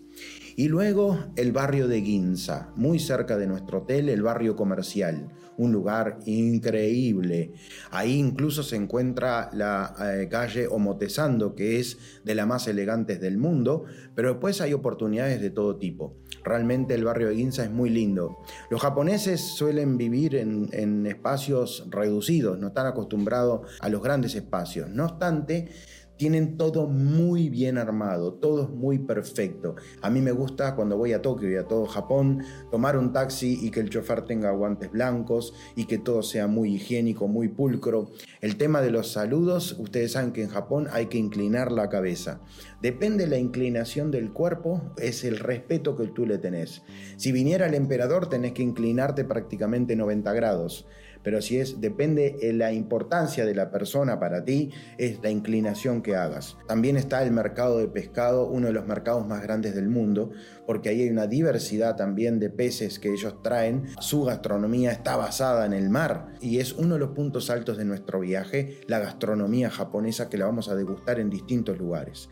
Y 0.56 0.68
luego 0.68 1.18
el 1.34 1.50
barrio 1.50 1.88
de 1.88 2.00
Ginza, 2.00 2.72
muy 2.76 3.00
cerca 3.00 3.36
de 3.36 3.48
nuestro 3.48 3.78
hotel, 3.78 4.08
el 4.08 4.22
barrio 4.22 4.54
comercial, 4.54 5.32
un 5.56 5.72
lugar 5.72 6.20
increíble. 6.26 7.52
Ahí 7.90 8.14
incluso 8.14 8.62
se 8.62 8.76
encuentra 8.76 9.50
la 9.52 9.94
eh, 10.00 10.28
calle 10.28 10.68
Omotesando, 10.68 11.56
que 11.56 11.80
es 11.80 11.98
de 12.24 12.36
las 12.36 12.46
más 12.46 12.68
elegantes 12.68 13.20
del 13.20 13.36
mundo, 13.36 13.84
pero 14.14 14.30
después 14.30 14.60
hay 14.60 14.72
oportunidades 14.72 15.40
de 15.40 15.50
todo 15.50 15.76
tipo. 15.76 16.16
Realmente 16.44 16.94
el 16.94 17.04
barrio 17.04 17.28
de 17.28 17.36
Ginza 17.36 17.64
es 17.64 17.70
muy 17.70 17.90
lindo. 17.90 18.38
Los 18.70 18.80
japoneses 18.80 19.40
suelen 19.40 19.96
vivir 19.96 20.36
en, 20.36 20.68
en 20.72 21.06
espacios 21.06 21.86
reducidos, 21.90 22.58
no 22.58 22.68
están 22.68 22.86
acostumbrados 22.86 23.68
a 23.80 23.88
los 23.88 24.02
grandes 24.02 24.34
espacios. 24.34 24.88
No 24.90 25.06
obstante, 25.06 25.68
tienen 26.16 26.56
todo 26.56 26.86
muy 26.86 27.48
bien 27.48 27.78
armado, 27.78 28.34
todo 28.34 28.68
muy 28.68 28.98
perfecto. 28.98 29.76
A 30.02 30.10
mí 30.10 30.20
me 30.20 30.32
gusta 30.32 30.74
cuando 30.74 30.96
voy 30.96 31.12
a 31.12 31.22
Tokio 31.22 31.50
y 31.50 31.56
a 31.56 31.66
todo 31.66 31.86
Japón 31.86 32.42
tomar 32.70 32.96
un 32.96 33.12
taxi 33.12 33.58
y 33.60 33.70
que 33.70 33.80
el 33.80 33.90
chofer 33.90 34.22
tenga 34.22 34.50
guantes 34.52 34.90
blancos 34.90 35.54
y 35.76 35.86
que 35.86 35.98
todo 35.98 36.22
sea 36.22 36.46
muy 36.46 36.74
higiénico, 36.74 37.28
muy 37.28 37.48
pulcro. 37.48 38.10
El 38.40 38.56
tema 38.56 38.80
de 38.80 38.90
los 38.90 39.12
saludos, 39.12 39.76
ustedes 39.78 40.12
saben 40.12 40.32
que 40.32 40.42
en 40.42 40.50
Japón 40.50 40.88
hay 40.92 41.06
que 41.06 41.18
inclinar 41.18 41.72
la 41.72 41.88
cabeza. 41.88 42.40
Depende 42.80 43.24
de 43.24 43.30
la 43.30 43.38
inclinación 43.38 44.10
del 44.10 44.32
cuerpo, 44.32 44.92
es 44.98 45.24
el 45.24 45.38
respeto 45.38 45.96
que 45.96 46.06
tú 46.08 46.26
le 46.26 46.38
tenés. 46.38 46.82
Si 47.16 47.32
viniera 47.32 47.66
el 47.66 47.74
emperador 47.74 48.28
tenés 48.28 48.52
que 48.52 48.62
inclinarte 48.62 49.24
prácticamente 49.24 49.96
90 49.96 50.32
grados 50.32 50.86
pero 51.24 51.42
si 51.42 51.58
es, 51.58 51.80
depende 51.80 52.36
de 52.40 52.52
la 52.52 52.72
importancia 52.72 53.44
de 53.46 53.54
la 53.54 53.70
persona 53.70 54.20
para 54.20 54.44
ti, 54.44 54.70
es 54.98 55.20
la 55.22 55.30
inclinación 55.30 56.02
que 56.02 56.14
hagas. 56.14 56.56
También 56.68 56.96
está 56.96 57.22
el 57.24 57.32
mercado 57.32 57.78
de 57.78 57.88
pescado, 57.88 58.46
uno 58.46 58.68
de 58.68 58.74
los 58.74 58.86
mercados 58.86 59.26
más 59.26 59.42
grandes 59.42 59.74
del 59.74 59.88
mundo, 59.88 60.30
porque 60.66 60.90
ahí 60.90 61.00
hay 61.00 61.08
una 61.08 61.26
diversidad 61.26 61.96
también 61.96 62.38
de 62.38 62.50
peces 62.50 62.98
que 62.98 63.12
ellos 63.12 63.42
traen. 63.42 63.86
Su 64.00 64.24
gastronomía 64.24 64.92
está 64.92 65.16
basada 65.16 65.66
en 65.66 65.72
el 65.72 65.88
mar 65.88 66.34
y 66.40 66.58
es 66.58 66.74
uno 66.74 66.94
de 66.94 67.00
los 67.00 67.10
puntos 67.10 67.48
altos 67.50 67.78
de 67.78 67.86
nuestro 67.86 68.20
viaje, 68.20 68.80
la 68.86 68.98
gastronomía 68.98 69.70
japonesa 69.70 70.28
que 70.28 70.38
la 70.38 70.44
vamos 70.44 70.68
a 70.68 70.76
degustar 70.76 71.18
en 71.18 71.30
distintos 71.30 71.78
lugares. 71.78 72.28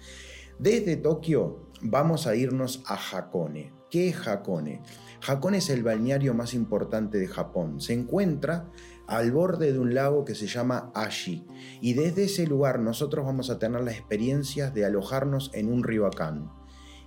Desde 0.59 0.97
Tokio 0.97 1.71
vamos 1.81 2.27
a 2.27 2.37
irnos 2.37 2.85
a 2.87 2.95
Hakone. 2.95 3.73
¿Qué 3.91 4.09
es 4.09 4.27
Hakone? 4.27 4.81
Hakone 5.25 5.59
es 5.59 5.71
el 5.71 5.85
balneario 5.85 6.35
más 6.35 6.53
importante 6.53 7.19
de 7.19 7.29
Japón. 7.29 7.81
Se 7.81 7.93
encuentra 7.93 8.69
al 9.07 9.31
borde 9.31 9.73
de 9.73 9.79
un 9.79 9.95
lago 9.95 10.25
que 10.25 10.35
se 10.35 10.47
llama 10.47 10.91
Ashi 10.95 11.47
y 11.81 11.95
desde 11.95 12.25
ese 12.25 12.47
lugar 12.47 12.81
nosotros 12.81 13.25
vamos 13.25 13.49
a 13.51 13.59
tener 13.59 13.83
la 13.83 13.93
experiencia 13.93 14.71
de 14.71 14.85
alojarnos 14.85 15.51
en 15.55 15.73
un 15.73 15.85
ryokan. 15.85 16.51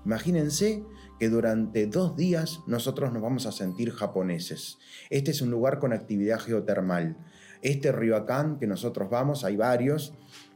Imagínense 0.05 0.83
que 1.19 1.29
durante 1.29 1.87
dos 1.87 2.15
días 2.15 2.61
nosotros 2.67 3.11
nos 3.11 3.21
vamos 3.21 3.47
a 3.47 3.51
sentir 3.51 3.91
japoneses. 3.91 4.77
Este 5.09 5.31
es 5.31 5.41
un 5.41 5.51
lugar 5.51 5.79
con 5.79 5.91
actividad 5.91 6.39
geotermal. 6.39 7.17
Este 7.61 7.91
ryokan 7.91 8.59
que 8.59 8.67
nosotros 8.67 9.09
vamos, 9.09 9.43
hay 9.43 9.55
varios, 9.57 10.13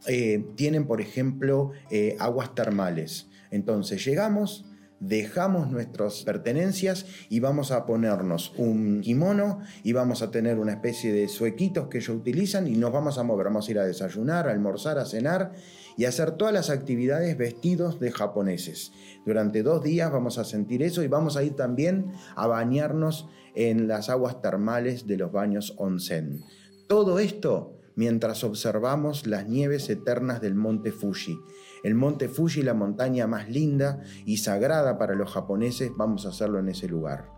eh, 0.07 0.45
tienen 0.55 0.85
por 0.85 1.01
ejemplo 1.01 1.71
eh, 1.89 2.15
aguas 2.19 2.53
termales. 2.53 3.27
Entonces 3.51 4.05
llegamos, 4.05 4.65
dejamos 4.99 5.69
nuestras 5.69 6.23
pertenencias 6.23 7.05
y 7.29 7.39
vamos 7.39 7.71
a 7.71 7.85
ponernos 7.85 8.53
un 8.57 9.01
kimono 9.01 9.59
y 9.83 9.93
vamos 9.93 10.21
a 10.21 10.31
tener 10.31 10.59
una 10.59 10.73
especie 10.73 11.13
de 11.13 11.27
suequitos 11.27 11.87
que 11.87 11.99
ellos 11.99 12.17
utilizan 12.17 12.67
y 12.67 12.75
nos 12.75 12.91
vamos 12.91 13.17
a 13.17 13.23
mover, 13.23 13.45
vamos 13.45 13.67
a 13.67 13.71
ir 13.71 13.79
a 13.79 13.85
desayunar, 13.85 14.47
a 14.47 14.51
almorzar, 14.51 14.97
a 14.97 15.05
cenar 15.05 15.53
y 15.97 16.05
a 16.05 16.09
hacer 16.09 16.31
todas 16.31 16.53
las 16.53 16.69
actividades 16.69 17.37
vestidos 17.37 17.99
de 17.99 18.11
japoneses. 18.11 18.91
Durante 19.25 19.63
dos 19.63 19.83
días 19.83 20.11
vamos 20.11 20.37
a 20.37 20.45
sentir 20.45 20.83
eso 20.83 21.03
y 21.03 21.07
vamos 21.07 21.37
a 21.37 21.43
ir 21.43 21.55
también 21.55 22.11
a 22.35 22.47
bañarnos 22.47 23.27
en 23.55 23.87
las 23.87 24.09
aguas 24.09 24.41
termales 24.41 25.07
de 25.07 25.17
los 25.17 25.31
baños 25.31 25.73
onsen. 25.77 26.43
Todo 26.87 27.19
esto 27.19 27.79
mientras 27.99 28.45
observamos 28.45 29.27
las 29.27 29.47
nieves 29.47 29.89
eternas 29.89 30.39
del 30.39 30.55
monte 30.55 30.93
Fuji. 30.93 31.37
El 31.83 31.95
monte 31.95 32.29
Fuji, 32.29 32.61
la 32.61 32.73
montaña 32.73 33.27
más 33.27 33.49
linda 33.49 34.01
y 34.25 34.37
sagrada 34.37 34.97
para 34.97 35.15
los 35.15 35.31
japoneses, 35.31 35.91
vamos 35.95 36.25
a 36.25 36.29
hacerlo 36.29 36.59
en 36.59 36.69
ese 36.69 36.87
lugar. 36.87 37.31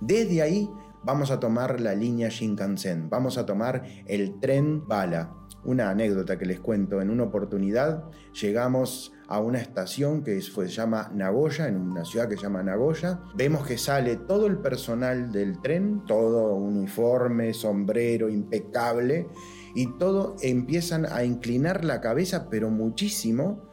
Desde 0.00 0.42
ahí 0.42 0.68
vamos 1.02 1.30
a 1.30 1.40
tomar 1.40 1.80
la 1.80 1.94
línea 1.94 2.28
Shinkansen, 2.28 3.10
vamos 3.10 3.38
a 3.38 3.46
tomar 3.46 3.84
el 4.06 4.40
tren 4.40 4.86
Bala. 4.86 5.34
Una 5.64 5.88
anécdota 5.88 6.38
que 6.38 6.44
les 6.44 6.60
cuento, 6.60 7.00
en 7.00 7.08
una 7.08 7.24
oportunidad 7.24 8.04
llegamos 8.38 9.12
a 9.28 9.40
una 9.40 9.58
estación 9.58 10.22
que 10.22 10.40
se 10.42 10.68
llama 10.68 11.10
Nagoya, 11.14 11.68
en 11.68 11.76
una 11.76 12.04
ciudad 12.04 12.28
que 12.28 12.36
se 12.36 12.42
llama 12.42 12.62
Nagoya. 12.62 13.20
Vemos 13.34 13.66
que 13.66 13.78
sale 13.78 14.16
todo 14.16 14.46
el 14.46 14.58
personal 14.58 15.32
del 15.32 15.60
tren, 15.62 16.04
todo 16.06 16.54
uniforme, 16.54 17.54
sombrero, 17.54 18.28
impecable, 18.28 19.26
y 19.74 19.96
todo 19.98 20.36
empiezan 20.42 21.06
a 21.06 21.24
inclinar 21.24 21.84
la 21.84 22.02
cabeza, 22.02 22.48
pero 22.50 22.70
muchísimo, 22.70 23.70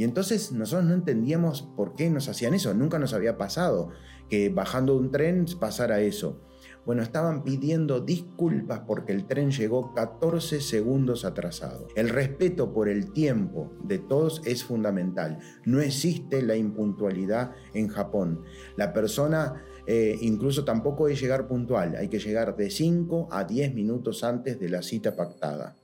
y 0.00 0.04
entonces 0.04 0.50
nosotros 0.52 0.88
no 0.88 0.94
entendíamos 0.94 1.60
por 1.76 1.94
qué 1.94 2.08
nos 2.08 2.26
hacían 2.26 2.54
eso, 2.54 2.72
nunca 2.72 2.98
nos 2.98 3.12
había 3.12 3.36
pasado 3.36 3.90
que 4.30 4.48
bajando 4.48 4.96
un 4.96 5.10
tren 5.10 5.44
pasara 5.60 6.00
eso. 6.00 6.40
Bueno, 6.86 7.02
estaban 7.02 7.44
pidiendo 7.44 8.00
disculpas 8.00 8.80
porque 8.86 9.12
el 9.12 9.26
tren 9.26 9.50
llegó 9.50 9.92
14 9.92 10.62
segundos 10.62 11.26
atrasado. 11.26 11.86
El 11.96 12.08
respeto 12.08 12.72
por 12.72 12.88
el 12.88 13.12
tiempo 13.12 13.74
de 13.84 13.98
todos 13.98 14.40
es 14.46 14.64
fundamental. 14.64 15.38
No 15.66 15.82
existe 15.82 16.40
la 16.40 16.56
impuntualidad 16.56 17.52
en 17.74 17.88
Japón. 17.88 18.42
La 18.78 18.94
persona 18.94 19.62
eh, 19.86 20.16
incluso 20.22 20.64
tampoco 20.64 21.08
es 21.08 21.20
llegar 21.20 21.46
puntual, 21.46 21.94
hay 21.96 22.08
que 22.08 22.20
llegar 22.20 22.56
de 22.56 22.70
5 22.70 23.28
a 23.30 23.44
10 23.44 23.74
minutos 23.74 24.24
antes 24.24 24.58
de 24.58 24.70
la 24.70 24.80
cita 24.80 25.14
pactada. 25.14 25.76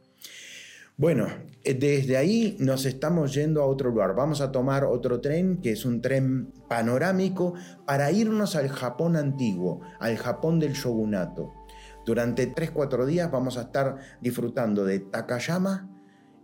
Bueno, 0.99 1.27
eh, 1.63 1.75
desde 1.75 2.17
ahí 2.17 2.57
nos 2.59 2.87
estamos 2.87 3.35
yendo 3.35 3.63
a 3.63 3.67
otro 3.67 3.91
lugar. 3.91 4.15
Vamos 4.15 4.41
a 4.41 4.51
tomar 4.51 4.85
otro 4.85 5.21
tren, 5.21 5.61
que 5.61 5.73
es 5.73 5.85
un 5.85 6.01
tren 6.01 6.55
panorámico, 6.71 7.53
para 7.87 8.11
irnos 8.13 8.57
al 8.57 8.71
Japón 8.71 9.15
antiguo, 9.15 9.83
al 10.01 10.17
Japón 10.17 10.59
del 10.59 10.73
shogunato. 10.73 11.53
Durante 12.07 12.51
3-4 12.51 13.05
días 13.05 13.31
vamos 13.31 13.59
a 13.59 13.63
estar 13.63 13.97
disfrutando 14.23 14.87
de 14.87 15.01
Takayama 15.01 15.91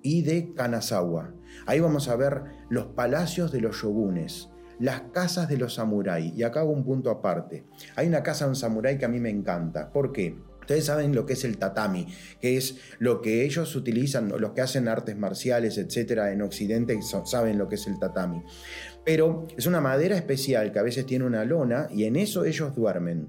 y 0.03 0.21
de 0.21 0.53
Kanazawa. 0.53 1.33
Ahí 1.65 1.81
vamos 1.81 2.09
a 2.09 2.17
ver 2.17 2.43
los 2.69 2.89
palacios 2.89 3.53
de 3.53 3.63
los 3.63 3.77
shogunes, 3.77 4.51
las 4.79 5.01
casas 5.13 5.49
de 5.49 5.57
los 5.57 5.77
samuráis. 5.77 6.31
Y 6.37 6.43
acá 6.43 6.61
hago 6.61 6.73
un 6.73 6.85
punto 6.85 7.11
aparte. 7.11 7.65
Hay 7.97 8.07
una 8.07 8.23
casa 8.23 8.45
de 8.45 8.51
un 8.51 8.57
samurái 8.57 8.99
que 8.99 9.07
a 9.07 9.09
mí 9.09 9.19
me 9.19 9.31
encanta. 9.31 9.91
¿Por 9.91 10.13
qué? 10.13 10.37
Ustedes 10.63 10.87
saben 10.87 11.15
lo 11.15 11.27
que 11.27 11.33
es 11.33 11.45
el 11.45 11.59
tatami, 11.59 12.07
que 12.41 12.57
es 12.57 12.77
lo 12.99 13.21
que 13.21 13.45
ellos 13.45 13.75
utilizan, 13.75 14.33
los 14.39 14.53
que 14.53 14.61
hacen 14.61 14.89
artes 14.89 15.17
marciales, 15.17 15.77
etcétera, 15.77 16.33
en 16.33 16.41
Occidente 16.41 16.99
saben 17.25 17.59
lo 17.59 17.69
que 17.69 17.75
es 17.75 17.87
el 17.89 17.99
tatami. 17.99 18.43
Pero 19.05 19.49
es 19.57 19.67
una 19.67 19.81
madera 19.81 20.17
especial 20.17 20.73
que 20.73 20.79
a 20.79 20.83
veces 20.83 21.05
tiene 21.05 21.25
una 21.25 21.45
lona 21.45 21.89
y 21.91 22.05
en 22.05 22.17
eso 22.17 22.45
ellos 22.45 22.75
duermen. 22.75 23.29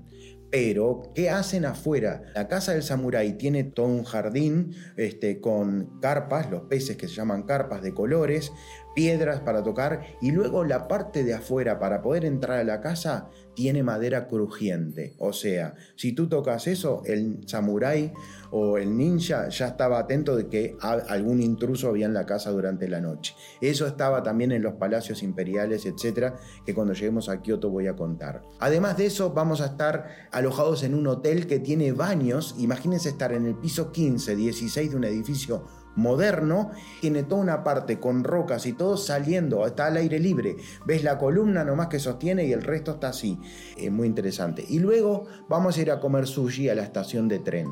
Pero, 0.52 1.12
¿qué 1.16 1.32
hacen 1.32 1.66
afuera? 1.66 2.22
La 2.36 2.48
casa 2.48 2.74
del 2.74 2.84
samurái 2.84 3.40
tiene 3.40 3.64
todo 3.64 3.88
un 3.88 4.04
jardín 4.04 4.76
este, 4.98 5.42
con 5.42 6.00
carpas, 6.00 6.52
los 6.52 6.66
peces 6.66 6.96
que 6.96 7.08
se 7.08 7.16
llaman 7.16 7.42
carpas 7.42 7.82
de 7.82 7.96
colores, 7.96 8.52
piedras 8.96 9.40
para 9.42 9.64
tocar 9.64 10.04
y 10.22 10.32
luego 10.32 10.64
la 10.64 10.88
parte 10.88 11.24
de 11.24 11.34
afuera 11.34 11.80
para 11.80 12.02
poder 12.02 12.26
entrar 12.26 12.60
a 12.60 12.64
la 12.64 12.82
casa 12.82 13.30
tiene 13.56 13.84
madera 13.84 14.28
crujiente. 14.28 15.16
O 15.20 15.34
sea, 15.34 15.76
si 15.96 16.14
tú 16.14 16.28
tocas 16.28 16.68
eso, 16.68 17.02
el 17.06 17.48
samurái 17.48 18.12
o 18.52 18.78
el 18.78 18.98
ninja 18.98 19.50
ya 19.50 19.68
estaba 19.68 20.00
atento 20.00 20.36
de 20.36 20.48
que 20.48 20.76
algún 20.82 21.42
intruso 21.42 21.90
había 21.90 22.06
en 22.06 22.14
la 22.14 22.26
casa 22.26 22.52
durante 22.52 22.88
la 22.88 23.02
noche. 23.02 23.36
Eso 23.62 23.88
estaba 23.88 24.24
también 24.24 24.52
en 24.52 24.62
los 24.64 24.74
palacios 24.74 25.24
imperiales, 25.24 25.86
etcétera, 25.86 26.36
que 26.66 26.74
cuando 26.74 26.94
lleguemos 26.94 27.30
a 27.30 27.42
Kioto 27.42 27.70
voy 27.70 27.88
a 27.88 27.96
contar. 27.96 28.42
Además 28.60 28.98
de 28.98 29.08
eso, 29.08 29.34
vamos 29.34 29.62
a 29.62 29.68
estar 29.68 30.08
alojados 30.32 30.84
en 30.84 30.96
un 30.96 31.08
hotel 31.08 31.48
que 31.48 31.60
tiene 31.60 31.92
baños. 31.92 32.56
Imagínense 32.58 33.10
estar 33.10 33.34
en 33.34 33.46
el 33.46 33.56
piso 33.56 33.92
15, 33.92 34.36
16 34.36 34.92
de 34.92 34.98
un 34.98 35.04
edificio 35.04 35.64
moderno, 35.96 36.72
tiene 37.02 37.24
toda 37.24 37.42
una 37.42 37.64
parte 37.64 38.00
con 38.00 38.24
rocas 38.24 38.66
y 38.66 38.74
todo 38.74 38.98
saliendo, 38.98 39.66
está 39.66 39.88
al 39.88 39.98
aire 39.98 40.20
libre. 40.20 40.56
Ves 40.86 41.04
la 41.04 41.18
columna 41.18 41.64
nomás 41.64 41.88
que 41.88 42.00
sostiene 42.00 42.46
y 42.46 42.54
el 42.54 42.64
resto 42.64 42.92
está 42.92 43.10
así. 43.10 43.40
Es 43.78 43.92
muy 43.92 44.08
interesante. 44.08 44.66
Y 44.68 44.80
luego 44.80 45.26
vamos 45.48 45.78
a 45.78 45.82
ir 45.82 45.92
a 45.92 46.00
comer 46.00 46.28
sushi 46.28 46.70
a 46.70 46.76
la 46.76 46.84
estación 46.84 47.28
de 47.28 47.40
tren. 47.40 47.68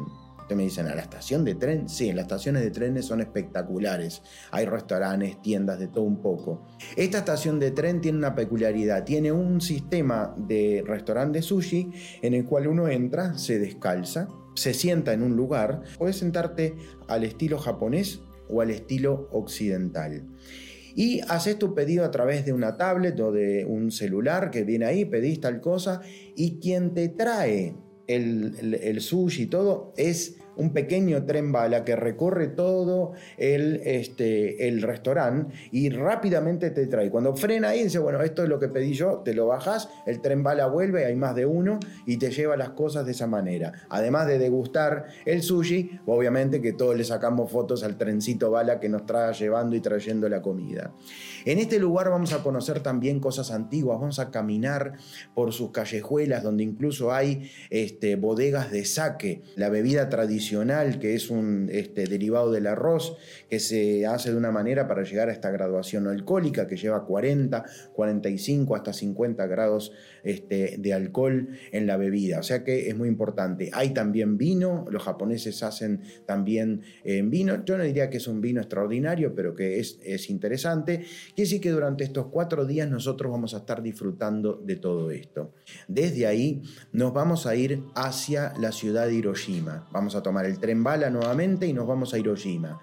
Ustedes 0.51 0.57
me 0.57 0.63
dicen, 0.63 0.87
¿a 0.87 0.95
la 0.95 1.03
estación 1.03 1.45
de 1.45 1.55
tren? 1.55 1.87
Sí, 1.87 2.11
las 2.11 2.23
estaciones 2.23 2.63
de 2.63 2.71
trenes 2.71 3.05
son 3.05 3.21
espectaculares. 3.21 4.21
Hay 4.51 4.65
restaurantes, 4.65 5.41
tiendas, 5.41 5.79
de 5.79 5.87
todo 5.87 6.03
un 6.03 6.21
poco. 6.21 6.67
Esta 6.97 7.19
estación 7.19 7.59
de 7.59 7.71
tren 7.71 8.01
tiene 8.01 8.17
una 8.17 8.35
peculiaridad. 8.35 9.05
Tiene 9.05 9.31
un 9.31 9.61
sistema 9.61 10.33
de 10.35 10.83
restaurante 10.85 11.41
sushi 11.41 11.91
en 12.21 12.33
el 12.33 12.45
cual 12.45 12.67
uno 12.67 12.89
entra, 12.89 13.37
se 13.37 13.59
descalza, 13.59 14.27
se 14.55 14.73
sienta 14.73 15.13
en 15.13 15.23
un 15.23 15.35
lugar, 15.35 15.83
puedes 15.97 16.17
sentarte 16.17 16.75
al 17.07 17.23
estilo 17.23 17.57
japonés 17.57 18.21
o 18.49 18.61
al 18.61 18.71
estilo 18.71 19.29
occidental. 19.31 20.27
y 20.93 21.21
haces 21.29 21.57
tu 21.57 21.73
pedido 21.73 22.03
a 22.03 22.11
través 22.11 22.45
de 22.45 22.51
una 22.51 22.75
tablet 22.75 23.17
o 23.21 23.31
de 23.31 23.63
un 23.63 23.91
celular 23.91 24.51
que 24.51 24.65
viene 24.65 24.85
ahí, 24.85 25.05
pedís 25.05 25.39
tal 25.39 25.61
cosa, 25.61 26.01
y 26.35 26.59
quien 26.59 26.93
te 26.93 27.07
trae 27.07 27.75
el, 28.07 28.77
el, 28.81 28.99
sushi 28.99 29.43
y 29.43 29.45
todo 29.45 29.93
es 29.95 30.40
un 30.55 30.73
pequeño 30.73 31.25
tren 31.25 31.51
bala 31.51 31.83
que 31.83 31.95
recorre 31.95 32.47
todo 32.47 33.13
el, 33.37 33.81
este, 33.85 34.67
el 34.67 34.81
restaurante 34.81 35.53
y 35.71 35.89
rápidamente 35.89 36.71
te 36.71 36.87
trae. 36.87 37.09
Cuando 37.09 37.35
frena 37.35 37.69
ahí, 37.69 37.83
dice, 37.83 37.99
bueno, 37.99 38.21
esto 38.21 38.43
es 38.43 38.49
lo 38.49 38.59
que 38.59 38.67
pedí 38.67 38.93
yo, 38.93 39.19
te 39.19 39.33
lo 39.33 39.47
bajas, 39.47 39.89
el 40.05 40.21
tren 40.21 40.43
bala 40.43 40.67
vuelve, 40.67 41.05
hay 41.05 41.15
más 41.15 41.35
de 41.35 41.45
uno 41.45 41.79
y 42.05 42.17
te 42.17 42.31
lleva 42.31 42.57
las 42.57 42.69
cosas 42.71 43.05
de 43.05 43.11
esa 43.11 43.27
manera. 43.27 43.73
Además 43.89 44.27
de 44.27 44.39
degustar 44.39 45.07
el 45.25 45.41
sushi, 45.41 45.99
obviamente 46.05 46.61
que 46.61 46.73
todos 46.73 46.95
le 46.95 47.03
sacamos 47.03 47.51
fotos 47.51 47.83
al 47.83 47.97
trencito 47.97 48.51
bala 48.51 48.79
que 48.79 48.89
nos 48.89 49.05
trae 49.05 49.21
llevando 49.33 49.75
y 49.75 49.81
trayendo 49.81 50.27
la 50.29 50.41
comida. 50.41 50.93
En 51.45 51.59
este 51.59 51.79
lugar 51.79 52.09
vamos 52.09 52.33
a 52.33 52.43
conocer 52.43 52.81
también 52.81 53.19
cosas 53.19 53.51
antiguas, 53.51 53.99
vamos 53.99 54.19
a 54.19 54.31
caminar 54.31 54.93
por 55.33 55.53
sus 55.53 55.71
callejuelas 55.71 56.43
donde 56.43 56.63
incluso 56.63 57.13
hay 57.13 57.49
este, 57.69 58.15
bodegas 58.15 58.71
de 58.71 58.85
sake, 58.85 59.43
la 59.55 59.69
bebida 59.69 60.09
tradicional 60.09 60.40
que 60.99 61.15
es 61.15 61.29
un 61.29 61.69
este, 61.71 62.05
derivado 62.05 62.51
del 62.51 62.67
arroz, 62.67 63.17
que 63.49 63.59
se 63.59 64.05
hace 64.05 64.31
de 64.31 64.37
una 64.37 64.51
manera 64.51 64.87
para 64.87 65.03
llegar 65.03 65.29
a 65.29 65.31
esta 65.31 65.51
graduación 65.51 66.07
alcohólica, 66.07 66.67
que 66.67 66.75
lleva 66.75 67.05
40, 67.05 67.63
45, 67.93 68.75
hasta 68.75 68.91
50 68.91 69.45
grados 69.47 69.91
este, 70.23 70.75
de 70.77 70.93
alcohol 70.93 71.49
en 71.71 71.87
la 71.87 71.97
bebida. 71.97 72.39
O 72.39 72.43
sea 72.43 72.63
que 72.63 72.89
es 72.89 72.95
muy 72.95 73.07
importante. 73.07 73.69
Hay 73.73 73.91
también 73.91 74.37
vino, 74.37 74.85
los 74.89 75.03
japoneses 75.03 75.63
hacen 75.63 76.01
también 76.25 76.81
eh, 77.03 77.21
vino. 77.23 77.63
Yo 77.65 77.77
no 77.77 77.83
diría 77.83 78.09
que 78.09 78.17
es 78.17 78.27
un 78.27 78.41
vino 78.41 78.61
extraordinario, 78.61 79.35
pero 79.35 79.55
que 79.55 79.79
es, 79.79 79.99
es 80.03 80.29
interesante. 80.29 81.05
Y 81.35 81.43
así 81.43 81.59
que 81.59 81.69
durante 81.69 82.03
estos 82.03 82.27
cuatro 82.27 82.65
días 82.65 82.89
nosotros 82.89 83.31
vamos 83.31 83.53
a 83.53 83.57
estar 83.57 83.81
disfrutando 83.81 84.61
de 84.63 84.75
todo 84.75 85.11
esto. 85.11 85.53
Desde 85.87 86.25
ahí 86.25 86.61
nos 86.91 87.13
vamos 87.13 87.45
a 87.45 87.55
ir 87.55 87.83
hacia 87.95 88.53
la 88.59 88.71
ciudad 88.71 89.07
de 89.07 89.15
Hiroshima. 89.15 89.87
Vamos 89.91 90.15
a 90.15 90.21
tomar 90.21 90.30
el 90.39 90.59
tren 90.59 90.83
bala 90.83 91.09
nuevamente 91.09 91.67
y 91.67 91.73
nos 91.73 91.87
vamos 91.87 92.13
a 92.13 92.17
Hiroshima. 92.17 92.79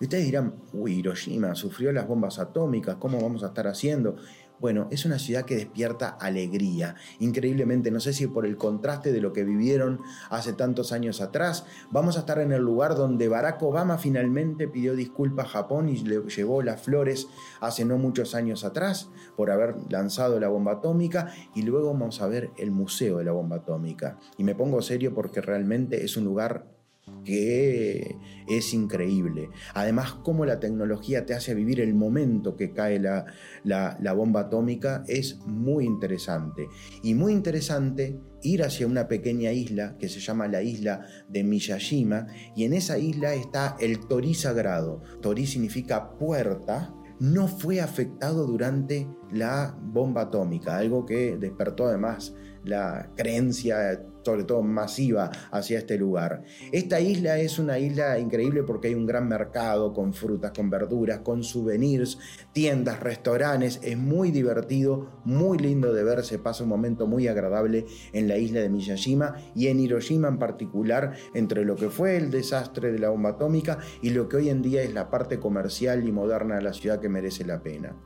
Y 0.00 0.04
ustedes 0.04 0.24
dirán, 0.24 0.54
uy, 0.72 0.94
Hiroshima 0.94 1.54
sufrió 1.54 1.92
las 1.92 2.06
bombas 2.06 2.38
atómicas, 2.38 2.96
¿cómo 2.96 3.20
vamos 3.20 3.42
a 3.42 3.48
estar 3.48 3.66
haciendo? 3.66 4.16
Bueno, 4.60 4.88
es 4.90 5.04
una 5.04 5.20
ciudad 5.20 5.44
que 5.44 5.56
despierta 5.56 6.08
alegría. 6.08 6.96
Increíblemente, 7.20 7.92
no 7.92 8.00
sé 8.00 8.12
si 8.12 8.26
por 8.26 8.44
el 8.44 8.56
contraste 8.56 9.12
de 9.12 9.20
lo 9.20 9.32
que 9.32 9.44
vivieron 9.44 10.00
hace 10.30 10.52
tantos 10.52 10.90
años 10.92 11.20
atrás, 11.20 11.64
vamos 11.92 12.16
a 12.16 12.20
estar 12.20 12.40
en 12.40 12.50
el 12.50 12.62
lugar 12.62 12.96
donde 12.96 13.28
Barack 13.28 13.62
Obama 13.62 13.98
finalmente 13.98 14.66
pidió 14.66 14.96
disculpas 14.96 15.46
a 15.46 15.50
Japón 15.50 15.88
y 15.88 15.98
le 15.98 16.20
llevó 16.22 16.62
las 16.62 16.82
flores 16.82 17.28
hace 17.60 17.84
no 17.84 17.98
muchos 17.98 18.34
años 18.34 18.64
atrás 18.64 19.10
por 19.36 19.52
haber 19.52 19.76
lanzado 19.90 20.40
la 20.40 20.48
bomba 20.48 20.72
atómica 20.72 21.32
y 21.54 21.62
luego 21.62 21.92
vamos 21.92 22.20
a 22.20 22.26
ver 22.26 22.50
el 22.56 22.72
Museo 22.72 23.18
de 23.18 23.24
la 23.24 23.32
Bomba 23.32 23.56
Atómica. 23.56 24.18
Y 24.38 24.44
me 24.44 24.56
pongo 24.56 24.82
serio 24.82 25.14
porque 25.14 25.40
realmente 25.40 26.04
es 26.04 26.16
un 26.16 26.24
lugar 26.24 26.77
que 27.24 28.16
es 28.48 28.72
increíble. 28.72 29.50
Además, 29.74 30.14
cómo 30.24 30.44
la 30.44 30.60
tecnología 30.60 31.26
te 31.26 31.34
hace 31.34 31.54
vivir 31.54 31.80
el 31.80 31.94
momento 31.94 32.56
que 32.56 32.72
cae 32.72 32.98
la, 32.98 33.26
la, 33.64 34.12
bomba 34.12 34.40
atómica 34.40 35.04
es 35.06 35.38
muy 35.46 35.84
interesante. 35.84 36.68
Y 37.02 37.14
muy 37.14 37.32
interesante 37.32 38.18
ir 38.42 38.62
hacia 38.62 38.86
una 38.86 39.08
pequeña 39.08 39.52
isla 39.52 39.96
que 39.98 40.08
se 40.08 40.20
llama 40.20 40.48
la 40.48 40.62
isla 40.62 41.04
de 41.28 41.44
Miyashima, 41.44 42.26
y 42.56 42.64
en 42.64 42.72
esa 42.72 42.98
isla 42.98 43.34
está 43.34 43.76
el 43.80 44.06
Tori 44.06 44.34
Sagrado. 44.34 45.02
Tori 45.20 45.46
significa 45.46 46.16
puerta, 46.16 46.94
no 47.20 47.48
fue 47.48 47.80
afectado 47.80 48.46
durante 48.46 49.08
la 49.32 49.76
bomba 49.80 50.22
atómica, 50.22 50.76
algo 50.76 51.04
que 51.04 51.36
despertó 51.36 51.86
además 51.86 52.34
la 52.64 53.10
creencia, 53.16 54.04
sobre 54.22 54.44
todo 54.44 54.62
masiva, 54.62 55.30
hacia 55.50 55.78
este 55.78 55.96
lugar. 55.96 56.42
Esta 56.70 57.00
isla 57.00 57.38
es 57.38 57.58
una 57.58 57.78
isla 57.78 58.18
increíble 58.18 58.62
porque 58.62 58.88
hay 58.88 58.94
un 58.94 59.06
gran 59.06 59.26
mercado 59.26 59.94
con 59.94 60.12
frutas, 60.12 60.52
con 60.52 60.68
verduras, 60.68 61.20
con 61.20 61.42
souvenirs, 61.42 62.18
tiendas, 62.52 63.00
restaurantes. 63.00 63.80
Es 63.82 63.96
muy 63.96 64.30
divertido, 64.30 65.20
muy 65.24 65.58
lindo 65.58 65.94
de 65.94 66.04
ver. 66.04 66.24
Se 66.24 66.38
pasa 66.38 66.64
un 66.64 66.68
momento 66.68 67.06
muy 67.06 67.26
agradable 67.26 67.86
en 68.12 68.28
la 68.28 68.36
isla 68.36 68.60
de 68.60 68.68
Miyashima 68.68 69.36
y 69.54 69.68
en 69.68 69.80
Hiroshima 69.80 70.28
en 70.28 70.38
particular, 70.38 71.14
entre 71.34 71.64
lo 71.64 71.76
que 71.76 71.88
fue 71.88 72.16
el 72.16 72.30
desastre 72.30 72.92
de 72.92 72.98
la 72.98 73.08
bomba 73.08 73.30
atómica 73.30 73.78
y 74.02 74.10
lo 74.10 74.28
que 74.28 74.36
hoy 74.36 74.50
en 74.50 74.62
día 74.62 74.82
es 74.82 74.92
la 74.92 75.10
parte 75.10 75.38
comercial 75.38 76.06
y 76.06 76.12
moderna 76.12 76.56
de 76.56 76.62
la 76.62 76.74
ciudad 76.74 77.00
que 77.00 77.08
merece 77.08 77.44
la 77.44 77.62
pena. 77.62 77.96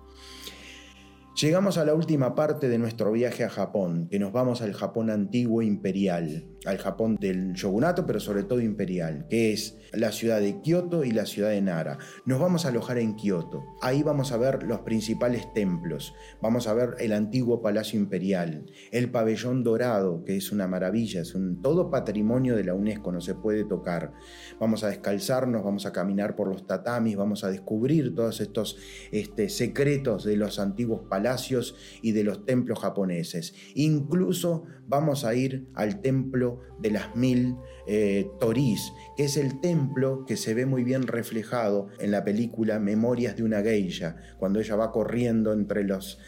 Llegamos 1.35 1.79
a 1.79 1.87
la 1.87 1.95
última 1.95 2.35
parte 2.35 2.68
de 2.68 2.77
nuestro 2.77 3.11
viaje 3.11 3.42
a 3.42 3.49
Japón, 3.49 4.07
que 4.11 4.18
nos 4.18 4.33
vamos 4.33 4.61
al 4.61 4.75
Japón 4.75 5.09
antiguo 5.09 5.62
imperial, 5.62 6.47
al 6.66 6.77
Japón 6.77 7.16
del 7.18 7.55
shogunato, 7.55 8.05
pero 8.07 8.21
sobre 8.21 8.42
todo 8.42 8.61
imperial, 8.61 9.27
que 9.31 9.51
es 9.55 9.79
la 9.95 10.12
ciudad 10.12 10.40
de 10.40 10.61
Kioto 10.61 11.05
y 11.05 11.11
la 11.11 11.25
ciudad 11.25 11.49
de 11.49 11.62
Nara. 11.62 11.97
Nos 12.27 12.38
vamos 12.38 12.66
a 12.66 12.68
alojar 12.68 12.99
en 12.99 13.16
Kioto. 13.16 13.64
Ahí 13.81 14.03
vamos 14.03 14.31
a 14.31 14.37
ver 14.37 14.62
los 14.64 14.81
principales 14.81 15.51
templos, 15.55 16.14
vamos 16.42 16.68
a 16.68 16.75
ver 16.75 16.97
el 16.99 17.14
antiguo 17.14 17.62
palacio 17.62 17.99
imperial, 17.99 18.66
el 18.90 19.11
pabellón 19.11 19.64
dorado, 19.64 20.25
que 20.25 20.37
es 20.37 20.53
una 20.53 20.68
maravilla, 20.68 21.23
es 21.23 21.35
un 21.35 21.62
todo 21.62 21.90
patrimonio 21.90 22.57
de 22.57 22.64
la 22.64 22.75
UNESCO, 22.75 23.11
no 23.11 23.23
se 23.23 23.35
puede 23.35 23.64
tocar. 23.64 24.12
Vamos 24.61 24.85
a 24.85 24.88
descalzarnos, 24.88 25.64
vamos 25.64 25.87
a 25.87 25.92
caminar 25.92 26.37
por 26.37 26.49
los 26.49 26.66
tatamis, 26.66 27.16
vamos 27.16 27.42
a 27.42 27.51
descubrir 27.51 28.14
todos 28.14 28.42
estos 28.42 28.77
este, 29.12 29.49
secretos 29.49 30.25
de 30.25 30.37
los 30.37 30.59
antiguos 30.59 31.01
palacios 31.09 31.22
palacios 31.23 31.77
y 32.03 32.13
de 32.13 32.25
los 32.25 32.45
templos 32.45 32.81
japoneses. 32.81 33.55
Incluso 33.75 34.65
vamos 34.89 35.25
a 35.25 35.35
ir 35.35 35.69
al 35.75 36.01
templo 36.01 36.61
de 36.81 36.91
las 36.91 37.15
mil 37.15 37.55
eh, 37.87 38.27
torís, 38.41 38.93
que 39.17 39.25
es 39.25 39.37
el 39.37 39.61
templo 39.61 40.25
que 40.27 40.37
se 40.37 40.55
ve 40.55 40.67
muy 40.67 40.83
bien 40.83 41.07
reflejado 41.07 41.89
en 42.01 42.11
la 42.11 42.25
película 42.25 42.81
Memorias 42.81 43.37
de 43.37 43.45
una 43.45 43.63
geisha, 43.63 44.17
cuando 44.39 44.59
ella 44.59 44.75
va 44.75 44.91
corriendo 44.91 45.53
entre 45.53 45.85
los 45.85 46.19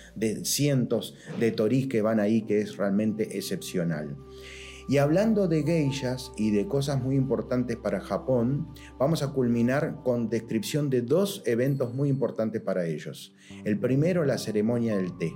cientos 0.44 1.16
de 1.40 1.50
torís 1.50 1.88
que 1.88 2.00
van 2.00 2.20
ahí, 2.20 2.42
que 2.42 2.60
es 2.60 2.76
realmente 2.76 3.36
excepcional. 3.36 4.16
Y 4.88 4.98
hablando 4.98 5.48
de 5.48 5.62
geishas 5.62 6.32
y 6.36 6.50
de 6.50 6.66
cosas 6.66 7.02
muy 7.02 7.16
importantes 7.16 7.76
para 7.76 8.00
Japón, 8.00 8.68
vamos 8.98 9.22
a 9.22 9.32
culminar 9.32 10.00
con 10.04 10.28
descripción 10.28 10.90
de 10.90 11.02
dos 11.02 11.42
eventos 11.46 11.94
muy 11.94 12.08
importantes 12.08 12.60
para 12.60 12.86
ellos. 12.86 13.34
El 13.64 13.78
primero, 13.78 14.24
la 14.24 14.38
ceremonia 14.38 14.96
del 14.96 15.16
té. 15.16 15.32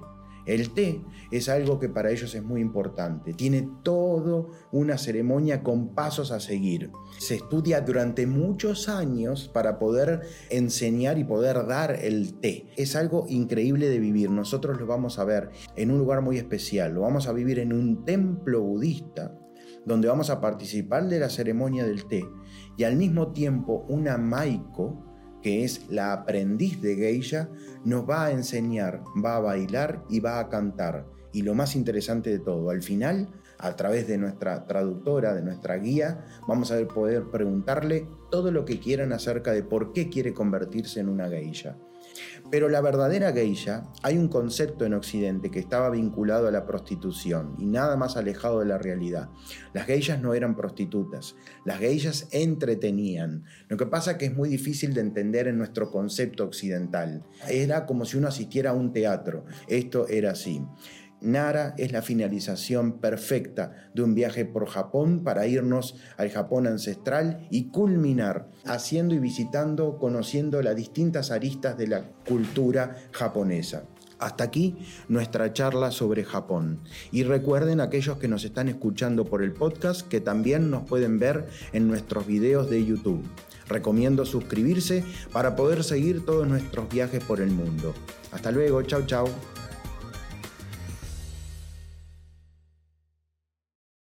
El 0.48 0.70
té 0.72 1.02
es 1.30 1.50
algo 1.50 1.78
que 1.78 1.90
para 1.90 2.10
ellos 2.10 2.34
es 2.34 2.42
muy 2.42 2.62
importante. 2.62 3.34
Tiene 3.34 3.68
todo 3.82 4.48
una 4.72 4.96
ceremonia 4.96 5.62
con 5.62 5.94
pasos 5.94 6.32
a 6.32 6.40
seguir. 6.40 6.90
Se 7.18 7.34
estudia 7.34 7.82
durante 7.82 8.26
muchos 8.26 8.88
años 8.88 9.50
para 9.52 9.78
poder 9.78 10.22
enseñar 10.48 11.18
y 11.18 11.24
poder 11.24 11.66
dar 11.66 12.02
el 12.02 12.40
té. 12.40 12.66
Es 12.76 12.96
algo 12.96 13.26
increíble 13.28 13.90
de 13.90 13.98
vivir. 13.98 14.30
Nosotros 14.30 14.80
lo 14.80 14.86
vamos 14.86 15.18
a 15.18 15.24
ver 15.24 15.50
en 15.76 15.90
un 15.90 15.98
lugar 15.98 16.22
muy 16.22 16.38
especial. 16.38 16.94
Lo 16.94 17.02
vamos 17.02 17.28
a 17.28 17.32
vivir 17.32 17.58
en 17.58 17.74
un 17.74 18.06
templo 18.06 18.62
budista 18.62 19.38
donde 19.84 20.08
vamos 20.08 20.30
a 20.30 20.40
participar 20.40 21.08
de 21.08 21.20
la 21.20 21.30
ceremonia 21.30 21.84
del 21.84 22.06
té 22.06 22.24
y 22.76 22.84
al 22.84 22.96
mismo 22.96 23.32
tiempo 23.32 23.84
una 23.88 24.18
maiko 24.18 25.07
que 25.42 25.64
es 25.64 25.88
la 25.88 26.12
aprendiz 26.12 26.80
de 26.80 26.96
geisha, 26.96 27.48
nos 27.84 28.08
va 28.08 28.26
a 28.26 28.32
enseñar, 28.32 29.02
va 29.24 29.36
a 29.36 29.40
bailar 29.40 30.04
y 30.08 30.20
va 30.20 30.40
a 30.40 30.48
cantar. 30.48 31.06
Y 31.32 31.42
lo 31.42 31.54
más 31.54 31.76
interesante 31.76 32.30
de 32.30 32.38
todo, 32.38 32.70
al 32.70 32.82
final, 32.82 33.28
a 33.58 33.76
través 33.76 34.06
de 34.06 34.18
nuestra 34.18 34.66
traductora, 34.66 35.34
de 35.34 35.42
nuestra 35.42 35.76
guía, 35.76 36.24
vamos 36.46 36.70
a 36.72 36.86
poder 36.88 37.24
preguntarle 37.30 38.06
todo 38.30 38.50
lo 38.50 38.64
que 38.64 38.80
quieran 38.80 39.12
acerca 39.12 39.52
de 39.52 39.62
por 39.62 39.92
qué 39.92 40.08
quiere 40.08 40.32
convertirse 40.32 41.00
en 41.00 41.08
una 41.08 41.28
geisha. 41.28 41.76
Pero 42.50 42.70
la 42.70 42.80
verdadera 42.80 43.32
geisha, 43.32 43.84
hay 44.02 44.16
un 44.16 44.28
concepto 44.28 44.86
en 44.86 44.94
Occidente 44.94 45.50
que 45.50 45.58
estaba 45.58 45.90
vinculado 45.90 46.48
a 46.48 46.50
la 46.50 46.64
prostitución 46.64 47.54
y 47.58 47.66
nada 47.66 47.96
más 47.96 48.16
alejado 48.16 48.60
de 48.60 48.66
la 48.66 48.78
realidad. 48.78 49.28
Las 49.74 49.86
geishas 49.86 50.20
no 50.20 50.32
eran 50.32 50.56
prostitutas, 50.56 51.36
las 51.66 51.78
geishas 51.78 52.28
entretenían. 52.30 53.44
Lo 53.68 53.76
que 53.76 53.84
pasa 53.86 54.16
que 54.16 54.26
es 54.26 54.34
muy 54.34 54.48
difícil 54.48 54.94
de 54.94 55.02
entender 55.02 55.46
en 55.46 55.58
nuestro 55.58 55.90
concepto 55.90 56.44
occidental. 56.44 57.22
Era 57.48 57.84
como 57.84 58.06
si 58.06 58.16
uno 58.16 58.28
asistiera 58.28 58.70
a 58.70 58.74
un 58.74 58.92
teatro. 58.92 59.44
Esto 59.66 60.08
era 60.08 60.30
así. 60.30 60.62
Nara 61.20 61.74
es 61.78 61.92
la 61.92 62.02
finalización 62.02 62.98
perfecta 62.98 63.90
de 63.94 64.02
un 64.02 64.14
viaje 64.14 64.44
por 64.44 64.66
Japón 64.66 65.24
para 65.24 65.46
irnos 65.46 65.96
al 66.16 66.30
Japón 66.30 66.66
ancestral 66.66 67.46
y 67.50 67.68
culminar 67.68 68.48
haciendo 68.64 69.14
y 69.14 69.18
visitando, 69.18 69.98
conociendo 69.98 70.62
las 70.62 70.76
distintas 70.76 71.30
aristas 71.30 71.76
de 71.76 71.88
la 71.88 72.02
cultura 72.26 72.96
japonesa. 73.12 73.84
Hasta 74.18 74.44
aquí 74.44 74.76
nuestra 75.08 75.52
charla 75.52 75.90
sobre 75.90 76.24
Japón. 76.24 76.80
Y 77.12 77.22
recuerden 77.22 77.80
aquellos 77.80 78.18
que 78.18 78.28
nos 78.28 78.44
están 78.44 78.68
escuchando 78.68 79.24
por 79.24 79.42
el 79.42 79.52
podcast 79.52 80.06
que 80.08 80.20
también 80.20 80.70
nos 80.70 80.84
pueden 80.84 81.18
ver 81.18 81.46
en 81.72 81.86
nuestros 81.86 82.26
videos 82.26 82.68
de 82.68 82.84
YouTube. 82.84 83.22
Recomiendo 83.68 84.24
suscribirse 84.24 85.04
para 85.32 85.54
poder 85.54 85.84
seguir 85.84 86.24
todos 86.24 86.48
nuestros 86.48 86.88
viajes 86.88 87.22
por 87.22 87.40
el 87.40 87.50
mundo. 87.50 87.94
Hasta 88.32 88.50
luego, 88.50 88.82
chao 88.82 89.02
chao. 89.06 89.57